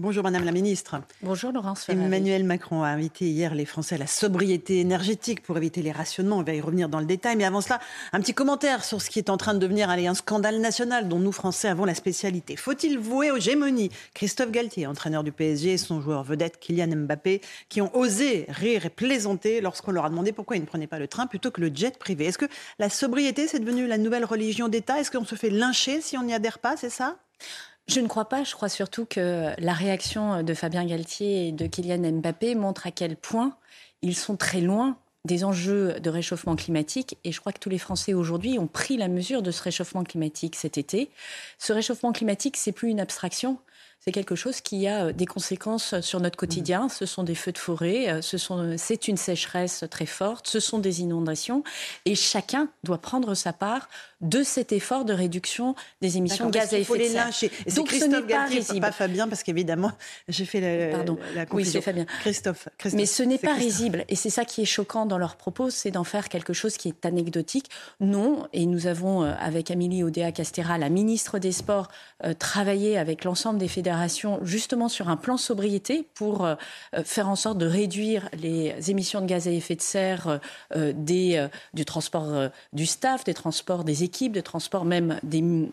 Bonjour 0.00 0.22
Madame 0.22 0.44
la 0.44 0.52
Ministre. 0.52 1.00
Bonjour 1.22 1.50
Laurence 1.50 1.82
Ferrari. 1.82 2.06
Emmanuel 2.06 2.44
Macron 2.44 2.84
a 2.84 2.86
invité 2.86 3.24
hier 3.24 3.52
les 3.52 3.64
Français 3.64 3.96
à 3.96 3.98
la 3.98 4.06
sobriété 4.06 4.78
énergétique 4.78 5.42
pour 5.42 5.56
éviter 5.56 5.82
les 5.82 5.90
rationnements. 5.90 6.38
On 6.38 6.44
va 6.44 6.54
y 6.54 6.60
revenir 6.60 6.88
dans 6.88 7.00
le 7.00 7.04
détail. 7.04 7.34
Mais 7.34 7.42
avant 7.42 7.60
cela, 7.60 7.80
un 8.12 8.20
petit 8.20 8.32
commentaire 8.32 8.84
sur 8.84 9.02
ce 9.02 9.10
qui 9.10 9.18
est 9.18 9.28
en 9.28 9.36
train 9.36 9.54
de 9.54 9.58
devenir 9.58 9.90
allez, 9.90 10.06
un 10.06 10.14
scandale 10.14 10.60
national 10.60 11.08
dont 11.08 11.18
nous 11.18 11.32
Français 11.32 11.66
avons 11.66 11.84
la 11.84 11.96
spécialité. 11.96 12.54
Faut-il 12.54 12.96
vouer 12.96 13.32
aux 13.32 13.40
gémonies? 13.40 13.90
Christophe 14.14 14.52
Galtier, 14.52 14.86
entraîneur 14.86 15.24
du 15.24 15.32
PSG, 15.32 15.72
et 15.72 15.78
son 15.78 16.00
joueur 16.00 16.22
vedette 16.22 16.60
Kylian 16.60 16.94
Mbappé, 16.94 17.40
qui 17.68 17.80
ont 17.80 17.90
osé 17.96 18.46
rire 18.50 18.86
et 18.86 18.90
plaisanter 18.90 19.60
lorsqu'on 19.60 19.90
leur 19.90 20.04
a 20.04 20.10
demandé 20.10 20.30
pourquoi 20.30 20.54
ils 20.54 20.62
ne 20.62 20.66
prenaient 20.66 20.86
pas 20.86 21.00
le 21.00 21.08
train 21.08 21.26
plutôt 21.26 21.50
que 21.50 21.60
le 21.60 21.74
jet 21.74 21.98
privé. 21.98 22.26
Est-ce 22.26 22.38
que 22.38 22.46
la 22.78 22.88
sobriété, 22.88 23.48
c'est 23.48 23.58
devenu 23.58 23.88
la 23.88 23.98
nouvelle 23.98 24.24
religion 24.24 24.68
d'État? 24.68 25.00
Est-ce 25.00 25.10
qu'on 25.10 25.24
se 25.24 25.34
fait 25.34 25.50
lyncher 25.50 26.00
si 26.02 26.16
on 26.16 26.22
n'y 26.22 26.34
adhère 26.34 26.60
pas? 26.60 26.76
C'est 26.76 26.88
ça? 26.88 27.16
Je 27.88 28.00
ne 28.00 28.06
crois 28.06 28.26
pas. 28.26 28.44
Je 28.44 28.54
crois 28.54 28.68
surtout 28.68 29.06
que 29.06 29.52
la 29.58 29.72
réaction 29.72 30.42
de 30.42 30.54
Fabien 30.54 30.84
Galtier 30.84 31.48
et 31.48 31.52
de 31.52 31.66
Kylian 31.66 32.12
Mbappé 32.12 32.54
montre 32.54 32.86
à 32.86 32.90
quel 32.90 33.16
point 33.16 33.56
ils 34.02 34.16
sont 34.16 34.36
très 34.36 34.60
loin 34.60 34.96
des 35.24 35.44
enjeux 35.44 35.98
de 36.00 36.10
réchauffement 36.10 36.56
climatique 36.56 37.18
et 37.24 37.32
je 37.32 37.40
crois 37.40 37.52
que 37.52 37.58
tous 37.58 37.68
les 37.68 37.78
Français 37.78 38.14
aujourd'hui 38.14 38.58
ont 38.58 38.66
pris 38.66 38.96
la 38.96 39.08
mesure 39.08 39.42
de 39.42 39.50
ce 39.50 39.62
réchauffement 39.62 40.04
climatique 40.04 40.56
cet 40.56 40.78
été. 40.78 41.10
Ce 41.58 41.72
réchauffement 41.72 42.12
climatique, 42.12 42.56
c'est 42.56 42.72
plus 42.72 42.88
une 42.88 43.00
abstraction, 43.00 43.58
c'est 44.00 44.12
quelque 44.12 44.36
chose 44.36 44.60
qui 44.60 44.86
a 44.86 45.06
euh, 45.06 45.12
des 45.12 45.26
conséquences 45.26 46.00
sur 46.00 46.20
notre 46.20 46.36
quotidien. 46.36 46.86
Mmh. 46.86 46.90
Ce 46.90 47.06
sont 47.06 47.24
des 47.24 47.34
feux 47.34 47.52
de 47.52 47.58
forêt, 47.58 48.08
euh, 48.08 48.22
ce 48.22 48.38
sont, 48.38 48.76
c'est 48.76 49.08
une 49.08 49.16
sécheresse 49.16 49.84
très 49.90 50.06
forte, 50.06 50.46
ce 50.46 50.60
sont 50.60 50.78
des 50.78 51.00
inondations, 51.00 51.64
et 52.04 52.14
chacun 52.14 52.68
doit 52.84 52.98
prendre 52.98 53.34
sa 53.34 53.52
part 53.52 53.88
de 54.20 54.42
cet 54.42 54.72
effort 54.72 55.04
de 55.04 55.12
réduction 55.12 55.76
des 56.00 56.16
émissions 56.16 56.46
de 56.46 56.52
gaz 56.52 56.74
à 56.74 56.78
effet 56.78 56.98
de 56.98 57.04
serre. 57.04 57.30
Et 57.66 57.72
Donc 57.72 57.88
Christophe 57.88 58.10
ce 58.10 58.16
n'est 58.16 58.26
pas 58.26 58.46
risible. 58.46 58.80
Pas 58.80 58.92
Fabien, 58.92 59.28
parce 59.28 59.42
qu'évidemment, 59.42 59.92
j'ai 60.28 60.44
fait 60.44 60.60
la, 60.60 60.96
Pardon. 60.96 61.18
la 61.34 61.44
Oui, 61.52 61.64
c'est 61.64 61.80
Fabien. 61.80 62.06
Christophe, 62.20 62.68
Mais 62.94 63.06
ce 63.06 63.22
n'est 63.22 63.38
pas 63.38 63.54
risible. 63.54 64.04
Et 64.08 64.16
c'est 64.16 64.30
ça 64.30 64.44
qui 64.44 64.62
est 64.62 64.66
choquant 64.66 65.06
dans 65.06 65.18
leurs 65.18 65.36
propos, 65.36 65.70
c'est 65.70 65.90
d'en 65.90 66.04
faire 66.04 66.28
quelque 66.28 66.52
chose 66.52 66.76
qui 66.76 66.88
est 66.88 67.06
anecdotique. 67.06 67.70
Non, 68.00 68.48
et 68.52 68.66
nous 68.66 68.86
avons, 68.86 69.22
euh, 69.22 69.34
avec 69.38 69.70
Amélie 69.70 70.02
Oudéa-Castéra, 70.02 70.78
la 70.78 70.88
ministre 70.88 71.38
des 71.38 71.52
Sports, 71.52 71.88
travaillé 72.38 72.98
avec 72.98 73.24
l'ensemble 73.24 73.58
des 73.58 73.68
fédérations 73.68 73.87
justement 74.42 74.88
sur 74.88 75.08
un 75.08 75.16
plan 75.16 75.36
sobriété 75.36 76.06
pour 76.14 76.44
euh, 76.44 76.54
faire 77.04 77.28
en 77.28 77.36
sorte 77.36 77.58
de 77.58 77.66
réduire 77.66 78.28
les 78.40 78.90
émissions 78.90 79.20
de 79.20 79.26
gaz 79.26 79.48
à 79.48 79.50
effet 79.50 79.76
de 79.76 79.82
serre 79.82 80.40
euh, 80.74 80.92
des, 80.94 81.36
euh, 81.36 81.48
du 81.74 81.84
transport 81.84 82.50
du 82.72 82.86
staff, 82.86 83.24
des 83.24 83.34
transports 83.34 83.84
des 83.84 84.04
équipes, 84.04 84.32
des 84.32 84.42
transports 84.42 84.84
même 84.84 85.18
des 85.22 85.68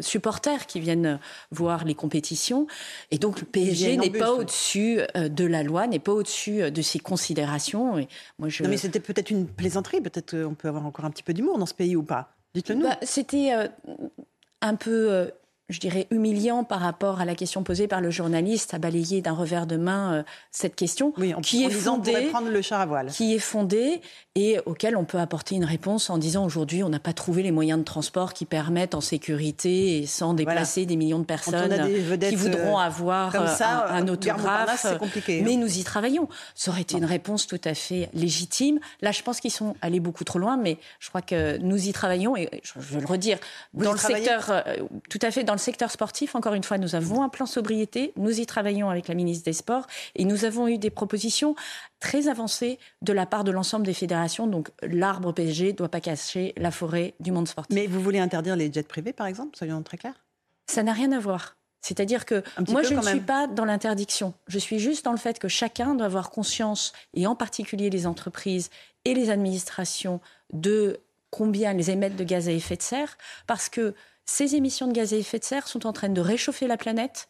supporters 0.00 0.66
qui 0.66 0.80
viennent 0.80 1.18
voir 1.50 1.84
les 1.84 1.94
compétitions. 1.94 2.66
Et 3.10 3.18
donc 3.18 3.40
le 3.40 3.46
PSG 3.46 3.96
n'est 3.96 4.10
pas 4.10 4.32
au-dessus 4.32 5.00
de 5.14 5.44
la 5.44 5.62
loi, 5.62 5.86
n'est 5.86 5.98
pas 5.98 6.12
au-dessus 6.12 6.70
de 6.70 6.82
ces 6.82 6.98
considérations. 6.98 7.98
Et 7.98 8.08
moi, 8.38 8.48
je... 8.48 8.62
Non 8.62 8.68
mais 8.68 8.76
c'était 8.76 9.00
peut-être 9.00 9.30
une 9.30 9.46
plaisanterie, 9.46 10.00
peut-être 10.00 10.42
qu'on 10.42 10.54
peut 10.54 10.68
avoir 10.68 10.86
encore 10.86 11.04
un 11.04 11.10
petit 11.10 11.22
peu 11.22 11.34
d'humour 11.34 11.58
dans 11.58 11.66
ce 11.66 11.74
pays 11.74 11.96
ou 11.96 12.02
pas? 12.02 12.34
Dites-le 12.54 12.76
nous. 12.76 12.84
Bah, 12.84 12.98
c'était 13.02 13.52
un 14.60 14.74
peu 14.74 15.30
je 15.68 15.80
dirais, 15.80 16.06
humiliant 16.10 16.62
par 16.62 16.80
rapport 16.80 17.20
à 17.20 17.24
la 17.24 17.34
question 17.34 17.64
posée 17.64 17.88
par 17.88 18.00
le 18.00 18.10
journaliste, 18.10 18.72
à 18.72 18.78
balayer 18.78 19.20
d'un 19.20 19.32
revers 19.32 19.66
de 19.66 19.76
main 19.76 20.14
euh, 20.14 20.22
cette 20.52 20.76
question, 20.76 21.12
oui, 21.16 21.34
en, 21.34 21.40
qui 21.40 21.64
est 21.64 21.70
fondée, 21.70 22.28
prendre 22.30 22.50
le 22.50 22.62
char 22.62 22.80
à 22.80 22.86
voile. 22.86 23.08
qui 23.10 23.34
est 23.34 23.40
fondée 23.40 24.00
et 24.36 24.60
auquel 24.64 24.96
on 24.96 25.04
peut 25.04 25.18
apporter 25.18 25.56
une 25.56 25.64
réponse 25.64 26.08
en 26.08 26.18
disant 26.18 26.44
aujourd'hui 26.44 26.84
on 26.84 26.88
n'a 26.88 27.00
pas 27.00 27.12
trouvé 27.12 27.42
les 27.42 27.50
moyens 27.50 27.80
de 27.80 27.84
transport 27.84 28.32
qui 28.32 28.44
permettent 28.44 28.94
en 28.94 29.00
sécurité 29.00 29.98
et 29.98 30.06
sans 30.06 30.34
déplacer 30.34 30.86
des 30.86 30.94
millions 30.94 31.18
de 31.18 31.24
personnes 31.24 31.74
qui 32.20 32.36
voudront 32.36 32.78
euh, 32.78 32.82
avoir 32.82 33.34
euh, 33.34 33.46
un, 33.60 34.04
un, 34.04 34.08
autographe. 34.08 34.98
compliqué, 34.98 35.40
hein. 35.40 35.42
mais 35.44 35.56
nous 35.56 35.78
y 35.78 35.82
travaillons. 35.82 36.28
Ça 36.54 36.70
aurait 36.70 36.82
été 36.82 36.96
une 36.96 37.04
réponse 37.04 37.48
tout 37.48 37.60
à 37.64 37.74
fait 37.74 38.08
légitime. 38.14 38.78
Là, 39.00 39.10
je 39.10 39.22
pense 39.22 39.40
qu'ils 39.40 39.50
sont 39.50 39.74
allés 39.82 40.00
beaucoup 40.00 40.22
trop 40.22 40.38
loin, 40.38 40.56
mais 40.56 40.78
je 41.00 41.08
crois 41.08 41.22
que 41.22 41.56
nous 41.58 41.88
y 41.88 41.92
travaillons 41.92 42.36
et 42.36 42.48
je 42.62 42.74
veux 42.76 43.00
le 43.00 43.06
redire 43.06 43.38
dans 43.74 43.92
le 43.92 43.98
secteur, 43.98 44.62
tout 45.10 45.18
à 45.22 45.32
fait 45.32 45.42
dans 45.42 45.55
le 45.56 45.60
secteur 45.60 45.90
sportif, 45.90 46.34
encore 46.34 46.54
une 46.54 46.62
fois, 46.62 46.78
nous 46.78 46.94
avons 46.94 47.22
un 47.22 47.28
plan 47.28 47.46
sobriété. 47.46 48.12
Nous 48.16 48.40
y 48.40 48.46
travaillons 48.46 48.88
avec 48.88 49.08
la 49.08 49.14
ministre 49.14 49.44
des 49.44 49.52
Sports 49.52 49.86
et 50.14 50.24
nous 50.24 50.44
avons 50.44 50.68
eu 50.68 50.78
des 50.78 50.90
propositions 50.90 51.56
très 51.98 52.28
avancées 52.28 52.78
de 53.02 53.12
la 53.12 53.26
part 53.26 53.42
de 53.42 53.50
l'ensemble 53.50 53.84
des 53.84 53.94
fédérations. 53.94 54.46
Donc 54.46 54.70
l'arbre 54.82 55.32
PSG 55.32 55.72
ne 55.72 55.76
doit 55.76 55.88
pas 55.88 56.00
cacher 56.00 56.52
la 56.56 56.70
forêt 56.70 57.14
du 57.20 57.32
monde 57.32 57.48
sportif. 57.48 57.74
Mais 57.74 57.86
vous 57.86 58.00
voulez 58.00 58.18
interdire 58.20 58.54
les 58.54 58.72
jets 58.72 58.82
privés, 58.84 59.12
par 59.12 59.26
exemple? 59.26 59.56
Soyons 59.56 59.82
très 59.82 59.96
clairs. 59.96 60.24
Ça 60.70 60.82
n'a 60.82 60.92
rien 60.92 61.12
à 61.12 61.18
voir. 61.18 61.56
C'est-à-dire 61.80 62.24
que 62.24 62.42
moi, 62.68 62.82
je 62.82 62.94
ne 62.94 63.02
suis 63.02 63.20
pas 63.20 63.46
dans 63.46 63.64
l'interdiction. 63.64 64.34
Je 64.48 64.58
suis 64.58 64.78
juste 64.78 65.04
dans 65.04 65.12
le 65.12 65.18
fait 65.18 65.38
que 65.38 65.46
chacun 65.46 65.94
doit 65.94 66.06
avoir 66.06 66.30
conscience, 66.30 66.92
et 67.14 67.26
en 67.26 67.36
particulier 67.36 67.90
les 67.90 68.06
entreprises 68.06 68.70
et 69.04 69.14
les 69.14 69.30
administrations, 69.30 70.20
de 70.52 70.98
combien 71.30 71.70
elles 71.70 71.90
émettent 71.90 72.16
de 72.16 72.24
gaz 72.24 72.48
à 72.48 72.52
effet 72.52 72.76
de 72.76 72.82
serre, 72.82 73.16
parce 73.46 73.68
que 73.68 73.94
ces 74.26 74.56
émissions 74.56 74.88
de 74.88 74.92
gaz 74.92 75.14
à 75.14 75.16
effet 75.16 75.38
de 75.38 75.44
serre 75.44 75.68
sont 75.68 75.86
en 75.86 75.92
train 75.92 76.08
de 76.08 76.20
réchauffer 76.20 76.66
la 76.66 76.76
planète 76.76 77.28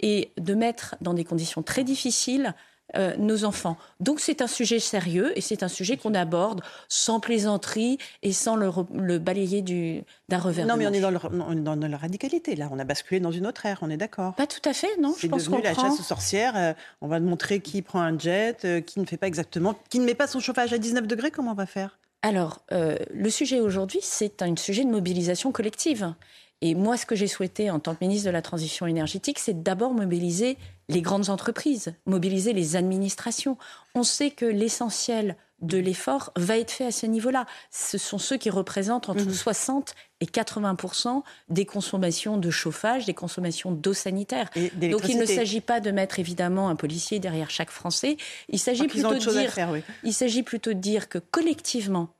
et 0.00 0.32
de 0.38 0.54
mettre 0.54 0.96
dans 1.00 1.14
des 1.14 1.24
conditions 1.24 1.62
très 1.62 1.84
difficiles 1.84 2.54
euh, 2.96 3.16
nos 3.16 3.44
enfants. 3.44 3.78
Donc 3.98 4.20
c'est 4.20 4.42
un 4.42 4.46
sujet 4.46 4.78
sérieux 4.78 5.36
et 5.36 5.40
c'est 5.40 5.62
un 5.62 5.68
sujet 5.68 5.96
qu'on 5.96 6.14
aborde 6.14 6.60
sans 6.86 7.18
plaisanterie 7.18 7.98
et 8.22 8.32
sans 8.32 8.56
le, 8.56 9.18
balayer 9.18 9.62
d'un 10.28 10.38
revers. 10.38 10.66
Non, 10.66 10.76
mais 10.76 10.86
on 10.86 10.92
est, 10.92 11.00
dans 11.00 11.76
dans 11.76 11.88
la 11.88 11.96
radicalité 11.96 12.54
là. 12.54 12.68
On 12.70 12.78
a 12.78 12.84
basculé 12.84 13.20
dans 13.20 13.32
une 13.32 13.46
autre 13.46 13.64
ère. 13.64 13.78
On 13.80 13.88
est 13.88 13.96
d'accord. 13.96 14.34
Pas 14.34 14.46
tout 14.46 14.68
à 14.68 14.74
fait, 14.74 14.96
non. 15.00 15.14
C'est 15.18 15.28
devenu 15.28 15.62
la 15.62 15.74
chasse 15.74 15.98
aux 15.98 16.04
sorcières. 16.04 16.56
Euh, 16.56 16.72
on 17.00 17.08
va 17.08 17.20
montrer 17.20 17.60
qui 17.60 17.80
prend 17.80 18.00
un 18.00 18.18
jet, 18.18 18.64
euh, 18.64 18.80
qui 18.82 19.00
ne 19.00 19.06
fait 19.06 19.16
pas 19.16 19.28
exactement, 19.28 19.74
qui 19.88 19.98
ne 19.98 20.04
met 20.04 20.14
pas 20.14 20.26
son 20.26 20.38
chauffage 20.38 20.72
à 20.74 20.78
19 20.78 21.06
degrés. 21.06 21.30
Comment 21.30 21.52
on 21.52 21.54
va 21.54 21.66
faire? 21.66 21.98
Alors, 22.24 22.62
euh, 22.72 22.96
le 23.12 23.28
sujet 23.28 23.60
aujourd'hui, 23.60 23.98
c'est 24.00 24.40
un 24.40 24.56
sujet 24.56 24.82
de 24.82 24.88
mobilisation 24.88 25.52
collective. 25.52 26.14
Et 26.62 26.74
moi, 26.74 26.96
ce 26.96 27.04
que 27.04 27.14
j'ai 27.14 27.26
souhaité 27.26 27.70
en 27.70 27.80
tant 27.80 27.94
que 27.94 28.02
ministre 28.02 28.24
de 28.24 28.30
la 28.30 28.40
Transition 28.40 28.86
énergétique, 28.86 29.38
c'est 29.38 29.62
d'abord 29.62 29.92
mobiliser 29.92 30.56
les 30.88 31.02
grandes 31.02 31.28
entreprises, 31.28 31.92
mobiliser 32.06 32.54
les 32.54 32.76
administrations. 32.76 33.58
On 33.94 34.04
sait 34.04 34.30
que 34.30 34.46
l'essentiel 34.46 35.36
de 35.60 35.78
l'effort 35.78 36.32
va 36.36 36.58
être 36.58 36.70
fait 36.70 36.86
à 36.86 36.90
ce 36.90 37.06
niveau-là. 37.06 37.46
Ce 37.70 37.98
sont 37.98 38.18
ceux 38.18 38.36
qui 38.36 38.50
représentent 38.50 39.08
entre 39.08 39.30
60 39.30 39.90
mmh. 39.90 40.24
et 40.24 40.26
80 40.26 40.76
des 41.48 41.64
consommations 41.64 42.36
de 42.36 42.50
chauffage, 42.50 43.06
des 43.06 43.14
consommations 43.14 43.72
d'eau 43.72 43.94
sanitaire. 43.94 44.50
Donc 44.80 45.08
il 45.08 45.18
ne 45.18 45.26
s'agit 45.26 45.60
pas 45.60 45.80
de 45.80 45.90
mettre 45.90 46.18
évidemment 46.18 46.68
un 46.68 46.76
policier 46.76 47.18
derrière 47.18 47.50
chaque 47.50 47.70
Français. 47.70 48.16
Il 48.48 48.58
s'agit 48.58 48.86
plutôt 48.86 49.14
de 49.14 49.18
dire, 49.18 49.82
il 50.02 50.12
s'agit 50.12 50.42
plutôt 50.42 50.72
de 50.72 50.80
dire 50.80 51.08
que 51.08 51.18
collectivement, 51.18 52.10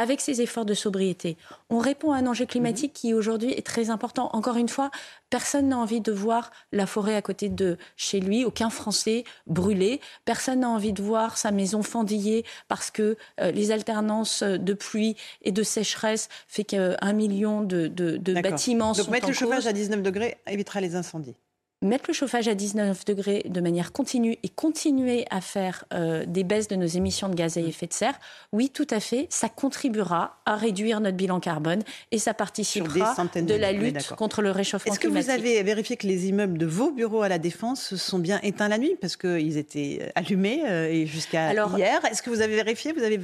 avec 0.00 0.22
ces 0.22 0.40
efforts 0.40 0.64
de 0.64 0.72
sobriété, 0.72 1.36
on 1.68 1.78
répond 1.78 2.12
à 2.12 2.16
un 2.16 2.26
enjeu 2.26 2.46
climatique 2.46 2.94
qui 2.94 3.12
aujourd'hui 3.12 3.52
est 3.52 3.66
très 3.66 3.90
important. 3.90 4.30
Encore 4.32 4.56
une 4.56 4.70
fois, 4.70 4.90
personne 5.28 5.68
n'a 5.68 5.76
envie 5.76 6.00
de 6.00 6.10
voir 6.10 6.50
la 6.72 6.86
forêt 6.86 7.16
à 7.16 7.20
côté 7.20 7.50
de 7.50 7.76
chez 7.96 8.18
lui, 8.18 8.46
aucun 8.46 8.70
Français 8.70 9.24
brûlé. 9.46 10.00
Personne 10.24 10.60
n'a 10.60 10.70
envie 10.70 10.94
de 10.94 11.02
voir 11.02 11.36
sa 11.36 11.50
maison 11.50 11.82
fendillée 11.82 12.46
parce 12.66 12.90
que 12.90 13.18
euh, 13.40 13.50
les 13.50 13.72
alternances 13.72 14.42
de 14.42 14.72
pluie 14.72 15.16
et 15.42 15.52
de 15.52 15.62
sécheresse 15.62 16.30
fait 16.48 16.64
qu'un 16.64 17.12
million 17.12 17.60
de, 17.60 17.86
de, 17.86 18.16
de 18.16 18.40
bâtiments 18.40 18.92
Donc 18.92 19.08
mettre 19.08 19.26
le 19.26 19.34
chauffage 19.34 19.66
à 19.66 19.74
19 19.74 20.00
degrés 20.00 20.38
évitera 20.46 20.80
les 20.80 20.94
incendies. 20.94 21.36
Mettre 21.82 22.04
le 22.08 22.14
chauffage 22.14 22.46
à 22.46 22.54
19 22.54 23.06
degrés 23.06 23.42
de 23.48 23.60
manière 23.60 23.92
continue 23.92 24.36
et 24.42 24.50
continuer 24.50 25.24
à 25.30 25.40
faire 25.40 25.86
euh, 25.94 26.26
des 26.26 26.44
baisses 26.44 26.68
de 26.68 26.76
nos 26.76 26.86
émissions 26.86 27.30
de 27.30 27.34
gaz 27.34 27.56
à 27.56 27.60
effet 27.60 27.86
de 27.86 27.94
serre, 27.94 28.18
oui, 28.52 28.68
tout 28.68 28.86
à 28.90 29.00
fait, 29.00 29.26
ça 29.30 29.48
contribuera 29.48 30.40
à 30.44 30.56
réduire 30.56 31.00
notre 31.00 31.16
bilan 31.16 31.40
carbone 31.40 31.82
et 32.12 32.18
ça 32.18 32.34
participera 32.34 33.14
de 33.34 33.54
la 33.54 33.72
lutte 33.72 34.10
contre 34.10 34.42
le 34.42 34.50
réchauffement 34.50 34.94
climatique. 34.94 35.18
Est-ce 35.20 35.26
que 35.26 35.40
vous 35.40 35.48
avez 35.48 35.62
vérifié 35.62 35.96
que 35.96 36.06
les 36.06 36.28
immeubles 36.28 36.58
de 36.58 36.66
vos 36.66 36.90
bureaux 36.90 37.22
à 37.22 37.30
la 37.30 37.38
Défense 37.38 37.94
sont 37.96 38.18
bien 38.18 38.40
éteints 38.42 38.68
la 38.68 38.76
nuit 38.76 38.96
parce 39.00 39.16
qu'ils 39.16 39.56
étaient 39.56 40.12
allumés 40.14 40.62
euh, 40.66 41.06
jusqu'à 41.06 41.54
hier? 41.54 42.04
Est-ce 42.04 42.22
que 42.22 42.28
vous 42.28 42.42
avez 42.42 42.56
vérifié? 42.56 42.92
Vous 42.92 43.02
avez, 43.02 43.18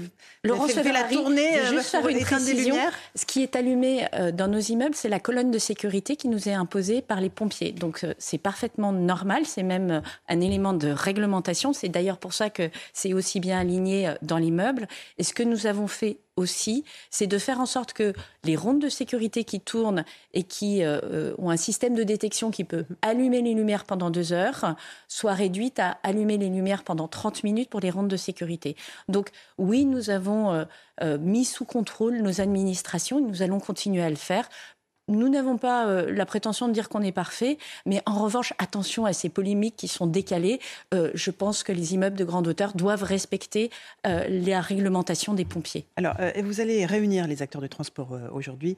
Laurent 0.45 0.67
fait, 0.67 0.83
la 0.93 1.05
tournée 1.05 1.59
euh, 1.59 1.71
juste 1.73 1.91
faire 1.91 2.09
une 2.09 2.21
précision. 2.21 2.77
Ce 3.15 3.27
qui 3.27 3.43
est 3.43 3.55
allumé 3.55 4.07
dans 4.33 4.49
nos 4.49 4.61
immeubles, 4.61 4.95
c'est 4.95 5.11
la 5.11 5.21
colonne 5.21 5.51
de 5.51 5.59
sécurité 5.59 6.17
qui 6.17 6.29
nous 6.29 6.49
est 6.49 6.55
imposée 6.55 7.03
par 7.03 7.21
les 7.21 7.29
pompiers. 7.29 7.73
Donc 7.73 8.07
c'est 8.19 8.39
parfaitement 8.47 8.93
normal, 8.93 9.45
c'est 9.45 9.65
même 9.65 9.91
euh, 9.91 10.01
un 10.29 10.41
élément 10.41 10.73
de 10.73 10.87
réglementation. 10.87 11.73
C'est 11.73 11.89
d'ailleurs 11.89 12.19
pour 12.19 12.33
ça 12.33 12.49
que 12.49 12.71
c'est 12.93 13.13
aussi 13.13 13.41
bien 13.41 13.59
aligné 13.59 14.07
euh, 14.07 14.15
dans 14.23 14.39
l'immeuble. 14.39 14.87
Et 15.19 15.25
ce 15.25 15.35
que 15.35 15.43
nous 15.43 15.67
avons 15.67 15.89
fait 15.89 16.21
aussi, 16.37 16.85
c'est 17.11 17.27
de 17.27 17.39
faire 17.39 17.59
en 17.59 17.67
sorte 17.67 17.93
que 17.93 18.13
les 18.45 18.55
rondes 18.55 18.81
de 18.81 18.89
sécurité 18.89 19.43
qui 19.43 19.59
tournent 19.59 20.05
et 20.33 20.45
qui 20.45 20.85
euh, 20.85 21.35
ont 21.39 21.51
un 21.51 21.57
système 21.57 21.97
de 21.97 22.05
détection 22.05 22.53
qui 22.53 22.63
peut 22.63 22.85
allumer 23.03 23.43
les 23.43 23.55
lumières 23.55 23.85
pendant 23.85 24.11
deux 24.11 24.33
heures 24.33 24.77
soient 25.09 25.35
réduites 25.35 25.81
à 25.81 25.99
allumer 26.05 26.39
les 26.39 26.49
lumières 26.49 26.85
pendant 26.85 27.09
30 27.09 27.43
minutes 27.43 27.71
pour 27.71 27.81
les 27.81 27.91
rondes 27.91 28.09
de 28.09 28.19
sécurité. 28.19 28.77
Donc 29.09 29.31
oui, 29.57 29.87
nous 29.87 30.11
avons 30.11 30.67
mis 31.21 31.47
sous 31.47 31.65
contrôle 31.65 32.19
nos 32.19 32.43
administrations 32.43 33.19
et 33.19 33.23
nous 33.23 33.43
allons 33.43 33.61
continuer 33.61 34.03
à 34.03 34.11
le 34.11 34.17
faire 34.17 34.47
nous 35.09 35.29
n'avons 35.29 35.57
pas 35.57 35.87
euh, 35.87 36.13
la 36.13 36.27
prétention 36.27 36.69
de 36.69 36.73
dire 36.73 36.89
qu'on 36.89 37.03
est 37.03 37.13
parfait, 37.13 37.59
mais 37.85 38.03
en 38.07 38.23
revanche, 38.23 38.53
attention 38.59 39.05
à 39.05 39.13
ces 39.13 39.29
polémiques 39.29 39.77
qui 39.77 39.89
sont 39.89 40.07
décalées. 40.07 40.61
Euh, 40.95 41.11
je 41.15 41.31
pense 41.31 41.63
que 41.63 41.73
les 41.73 41.95
immeubles 41.95 42.17
de 42.17 42.25
grande 42.25 42.49
hauteur 42.49 42.73
doivent 42.75 43.05
respecter 43.05 43.71
euh, 44.07 44.27
la 44.29 44.61
réglementation 44.61 45.35
des 45.35 45.45
pompiers. 45.45 45.87
Alors, 45.97 46.15
vous 46.43 46.61
allez 46.61 46.87
réunir 46.87 47.27
les 47.27 47.43
acteurs 47.43 47.63
du 47.63 47.69
transport 47.69 48.17
aujourd'hui, 48.33 48.77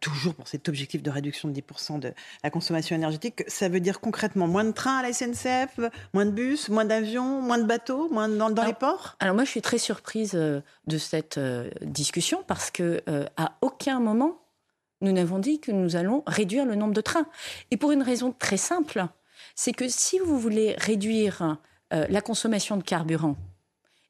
toujours 0.00 0.34
pour 0.34 0.48
cet 0.48 0.68
objectif 0.68 1.02
de 1.02 1.10
réduction 1.10 1.48
de 1.48 1.54
10% 1.54 1.98
de 1.98 2.12
la 2.42 2.50
consommation 2.50 2.96
énergétique. 2.96 3.44
Ça 3.48 3.68
veut 3.68 3.80
dire 3.80 4.00
concrètement 4.00 4.46
moins 4.46 4.64
de 4.64 4.72
trains 4.72 4.98
à 4.98 5.02
la 5.02 5.12
SNCF, 5.12 5.80
moins 6.14 6.26
de 6.26 6.30
bus, 6.30 6.68
moins 6.68 6.84
d'avions, 6.84 7.40
moins 7.40 7.58
de 7.58 7.64
bateaux, 7.64 8.08
moins 8.10 8.28
dans, 8.28 8.50
dans 8.50 8.64
les 8.64 8.72
ports? 8.72 9.16
Alors 9.20 9.34
moi, 9.34 9.44
je 9.44 9.50
suis 9.50 9.62
très 9.62 9.78
surprise 9.78 10.32
de 10.32 10.98
cette 10.98 11.38
discussion 11.82 12.42
parce 12.46 12.70
que 12.70 13.02
à 13.36 13.52
aucun 13.60 14.00
moment 14.00 14.41
nous 15.02 15.12
n'avons 15.12 15.38
dit 15.38 15.60
que 15.60 15.70
nous 15.70 15.96
allons 15.96 16.22
réduire 16.26 16.64
le 16.64 16.74
nombre 16.74 16.94
de 16.94 17.00
trains. 17.00 17.26
Et 17.70 17.76
pour 17.76 17.92
une 17.92 18.02
raison 18.02 18.34
très 18.36 18.56
simple, 18.56 19.06
c'est 19.54 19.72
que 19.72 19.88
si 19.88 20.18
vous 20.18 20.38
voulez 20.38 20.74
réduire 20.78 21.58
euh, 21.92 22.06
la 22.08 22.20
consommation 22.20 22.76
de 22.76 22.82
carburant, 22.82 23.36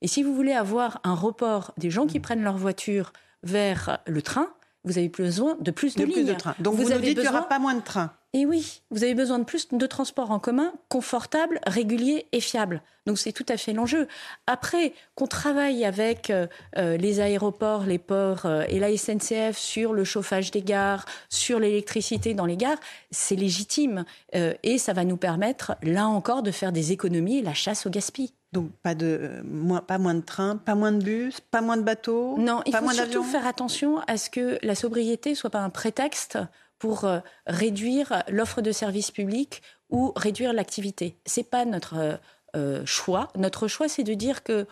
et 0.03 0.09
si 0.09 0.23
vous 0.23 0.35
voulez 0.35 0.53
avoir 0.53 1.00
un 1.05 1.15
report 1.15 1.73
des 1.79 1.91
gens 1.91 2.06
qui 2.06 2.21
prennent 2.21 2.43
leur 2.43 2.56
voiture 2.56 3.12
vers 3.43 3.99
le 4.06 4.21
train, 4.21 4.49
vous 4.85 4.99
avez 4.99 5.09
besoin 5.09 5.56
de 5.61 5.71
plus 5.71 5.94
de, 5.94 6.05
lignes. 6.05 6.27
de 6.27 6.35
trains. 6.35 6.56
Donc 6.59 6.75
vous, 6.75 6.91
avez 6.91 7.09
dites 7.09 7.19
qu'il 7.19 7.23
n'y 7.23 7.29
aura 7.29 7.49
pas 7.49 7.61
moins 7.61 7.75
de 7.75 7.83
trains. 7.83 8.12
Et 8.34 8.46
oui, 8.46 8.81
vous 8.90 9.05
avez 9.05 9.14
besoin 9.14 9.38
de 9.38 9.44
plus 9.44 9.69
de 9.69 9.87
transports 9.87 10.31
en 10.31 10.38
commun 10.38 10.73
confortables, 10.88 11.61
réguliers 11.67 12.26
et 12.32 12.40
fiables. 12.40 12.82
Donc 13.05 13.19
c'est 13.19 13.32
tout 13.32 13.44
à 13.49 13.58
fait 13.58 13.75
l'enjeu. 13.75 14.08
Après, 14.46 14.94
qu'on 15.17 15.26
travaille 15.26 15.84
avec 15.84 16.31
euh, 16.31 16.46
euh, 16.79 16.96
les 16.96 17.20
aéroports, 17.20 17.84
les 17.84 17.99
ports 17.99 18.46
euh, 18.46 18.64
et 18.69 18.79
la 18.79 18.96
SNCF 18.96 19.58
sur 19.58 19.93
le 19.93 20.05
chauffage 20.05 20.50
des 20.50 20.62
gares, 20.62 21.05
sur 21.29 21.58
l'électricité 21.58 22.32
dans 22.32 22.46
les 22.46 22.56
gares, 22.56 22.79
c'est 23.11 23.37
légitime. 23.37 24.05
et 24.32 24.79
ça 24.79 24.94
va 24.94 25.05
nous 25.05 25.19
permettre, 25.19 25.76
là 25.82 26.06
encore, 26.06 26.43
de 26.43 26.50
faire 26.50 26.73
des 26.73 26.93
économies 26.93 27.38
et 27.38 27.43
la 27.43 27.55
chasse 27.55 27.87
au 27.87 27.90
gaspillage. 27.90 28.31
Donc 28.52 28.70
pas 28.82 28.94
de 28.94 29.43
moins, 29.44 29.81
pas 29.81 29.99
moins 29.99 30.14
de 30.14 30.20
trains, 30.20 30.56
pas 30.56 30.75
moins 30.75 30.93
de 30.93 31.02
bus, 31.02 31.40
pas 31.40 31.62
moins 31.62 31.79
de 31.79 31.82
bateaux. 31.82 32.37
Non, 32.38 32.62
il 32.67 32.76
faut 32.76 32.90
surtout 32.90 33.25
faire 33.25 33.46
attention 33.46 34.00
à 34.06 34.19
ce 34.19 34.29
que 34.29 34.58
la 34.62 34.75
sobriété 34.75 35.34
soit 35.34 35.50
pas 35.50 35.61
un 35.61 35.70
prétexte 35.70 36.38
pour 36.82 37.05
euh, 37.05 37.20
réduire 37.46 38.25
l'offre 38.29 38.61
de 38.61 38.73
services 38.73 39.12
publics 39.12 39.62
ou 39.88 40.12
réduire 40.17 40.52
l'activité. 40.52 41.17
C'est 41.25 41.49
pas 41.49 41.64
notre 41.64 41.94
euh, 41.96 42.17
euh, 42.56 42.84
choix. 42.84 43.29
Notre 43.37 43.69
choix, 43.69 43.88
c'est 43.88 44.02
de 44.02 44.14
dire 44.14 44.43
que 44.43 44.67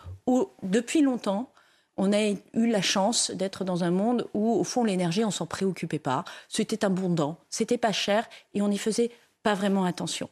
depuis 0.61 1.01
longtemps, 1.01 1.49
on 1.95 2.11
a 2.11 2.31
eu 2.31 2.67
la 2.67 2.81
chance 2.81 3.31
d'être 3.31 3.63
dans 3.63 3.85
un 3.85 3.91
monde 3.91 4.27
où, 4.33 4.51
au 4.51 4.65
fond, 4.65 4.83
l'énergie, 4.83 5.23
on 5.23 5.31
s'en 5.31 5.45
préoccupait 5.45 5.99
pas. 5.99 6.25
C'était 6.49 6.83
abondant, 6.83 7.37
c'était 7.49 7.77
pas 7.77 7.93
cher 7.93 8.27
et 8.53 8.61
on 8.61 8.67
n'y 8.67 8.77
faisait 8.77 9.11
pas 9.41 9.53
vraiment 9.53 9.85
attention. 9.85 10.29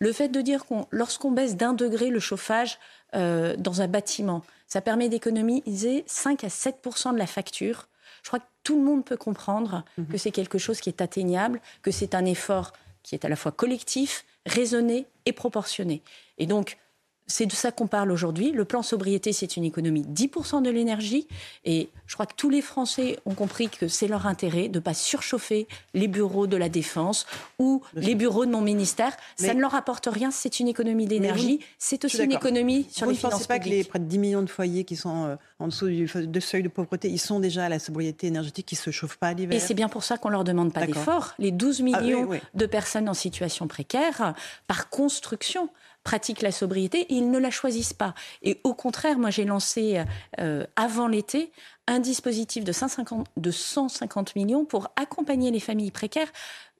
Le 0.00 0.12
fait 0.12 0.28
de 0.28 0.42
dire 0.42 0.66
qu'on, 0.66 0.86
lorsqu'on 0.90 1.30
baisse 1.30 1.56
d'un 1.56 1.72
degré 1.72 2.10
le 2.10 2.20
chauffage 2.20 2.78
dans 3.14 3.80
un 3.82 3.88
bâtiment, 3.88 4.42
ça 4.66 4.80
permet 4.80 5.08
d'économiser 5.08 6.04
5 6.06 6.44
à 6.44 6.48
7% 6.48 7.12
de 7.12 7.18
la 7.18 7.26
facture 7.26 7.88
je 8.22 8.28
crois 8.28 8.40
que 8.40 8.46
tout 8.62 8.78
le 8.78 8.84
monde 8.84 9.04
peut 9.04 9.16
comprendre 9.16 9.84
mhm. 9.98 10.06
que 10.06 10.18
c'est 10.18 10.30
quelque 10.30 10.58
chose 10.58 10.80
qui 10.80 10.88
est 10.88 11.00
atteignable, 11.00 11.60
que 11.82 11.90
c'est 11.90 12.14
un 12.14 12.24
effort 12.24 12.72
qui 13.02 13.14
est 13.14 13.24
à 13.24 13.28
la 13.28 13.36
fois 13.36 13.52
collectif, 13.52 14.24
raisonné 14.46 15.06
et 15.26 15.32
proportionné. 15.32 16.02
Et 16.38 16.46
donc, 16.46 16.78
c'est 17.26 17.46
de 17.46 17.52
ça 17.52 17.72
qu'on 17.72 17.86
parle 17.86 18.10
aujourd'hui. 18.10 18.52
Le 18.52 18.64
plan 18.64 18.82
sobriété, 18.82 19.32
c'est 19.32 19.56
une 19.56 19.64
économie 19.64 20.02
de 20.02 20.08
10% 20.08 20.62
de 20.62 20.70
l'énergie. 20.70 21.26
Et 21.64 21.88
je 22.06 22.14
crois 22.14 22.26
que 22.26 22.34
tous 22.36 22.50
les 22.50 22.62
Français 22.62 23.18
ont 23.24 23.34
compris 23.34 23.68
que 23.68 23.88
c'est 23.88 24.08
leur 24.08 24.26
intérêt 24.26 24.68
de 24.68 24.78
ne 24.78 24.82
pas 24.82 24.94
surchauffer 24.94 25.66
les 25.94 26.08
bureaux 26.08 26.46
de 26.46 26.56
la 26.56 26.68
Défense 26.68 27.26
ou 27.58 27.82
les 27.94 28.14
bureaux 28.14 28.44
de 28.44 28.50
mon 28.50 28.60
ministère. 28.60 29.16
ça 29.36 29.54
ne 29.54 29.60
leur 29.60 29.74
apporte 29.74 30.06
rien. 30.10 30.30
C'est 30.30 30.60
une 30.60 30.68
économie 30.68 31.06
d'énergie. 31.06 31.60
C'est 31.78 32.04
aussi 32.04 32.22
une 32.22 32.32
économie 32.32 32.86
sur 32.90 33.06
les 33.06 33.14
finances 33.14 33.14
publiques. 33.14 33.22
Vous 33.22 33.26
ne 33.26 33.32
pensez 33.32 33.48
pas 33.48 33.58
que 33.58 33.68
les 33.68 33.84
près 33.84 33.98
de 33.98 34.04
10 34.04 34.18
millions 34.18 34.42
de 34.42 34.50
foyers 34.50 34.84
qui 34.84 34.96
sont 34.96 35.24
euh, 35.24 35.36
en 35.62 35.68
dessous 35.68 35.88
du 35.88 36.40
seuil 36.40 36.62
de 36.62 36.68
pauvreté, 36.68 37.08
ils 37.08 37.18
sont 37.18 37.40
déjà 37.40 37.64
à 37.64 37.68
la 37.68 37.78
sobriété 37.78 38.26
énergétique, 38.26 38.66
qui 38.66 38.74
ne 38.74 38.80
se 38.80 38.90
chauffent 38.90 39.16
pas 39.16 39.32
l'hiver? 39.32 39.56
Et 39.56 39.60
c'est 39.60 39.74
bien 39.74 39.88
pour 39.88 40.04
ça 40.04 40.18
qu'on 40.18 40.28
ne 40.28 40.34
leur 40.34 40.44
demande 40.44 40.72
pas 40.72 40.86
d'effort. 40.86 41.34
Les 41.38 41.52
12 41.52 41.80
ah 41.80 42.00
millions 42.00 42.28
de 42.54 42.66
personnes 42.66 43.08
en 43.08 43.14
situation 43.14 43.68
précaire, 43.68 44.34
par 44.66 44.90
construction, 44.90 45.68
pratiquent 46.04 46.42
la 46.42 46.52
sobriété 46.52 47.06
ils 47.08 47.30
ne 47.30 47.38
la 47.38 47.50
choisissent 47.50 47.92
pas. 47.92 48.14
Et 48.42 48.60
au 48.64 48.74
contraire, 48.74 49.18
moi 49.18 49.30
j'ai 49.30 49.44
lancé 49.44 50.02
euh, 50.40 50.64
avant 50.76 51.08
l'été 51.08 51.52
un 51.86 51.98
dispositif 51.98 52.64
de 52.64 52.72
150, 52.72 53.26
de 53.36 53.50
150 53.50 54.36
millions 54.36 54.64
pour 54.64 54.88
accompagner 54.96 55.50
les 55.50 55.60
familles 55.60 55.90
précaires 55.90 56.32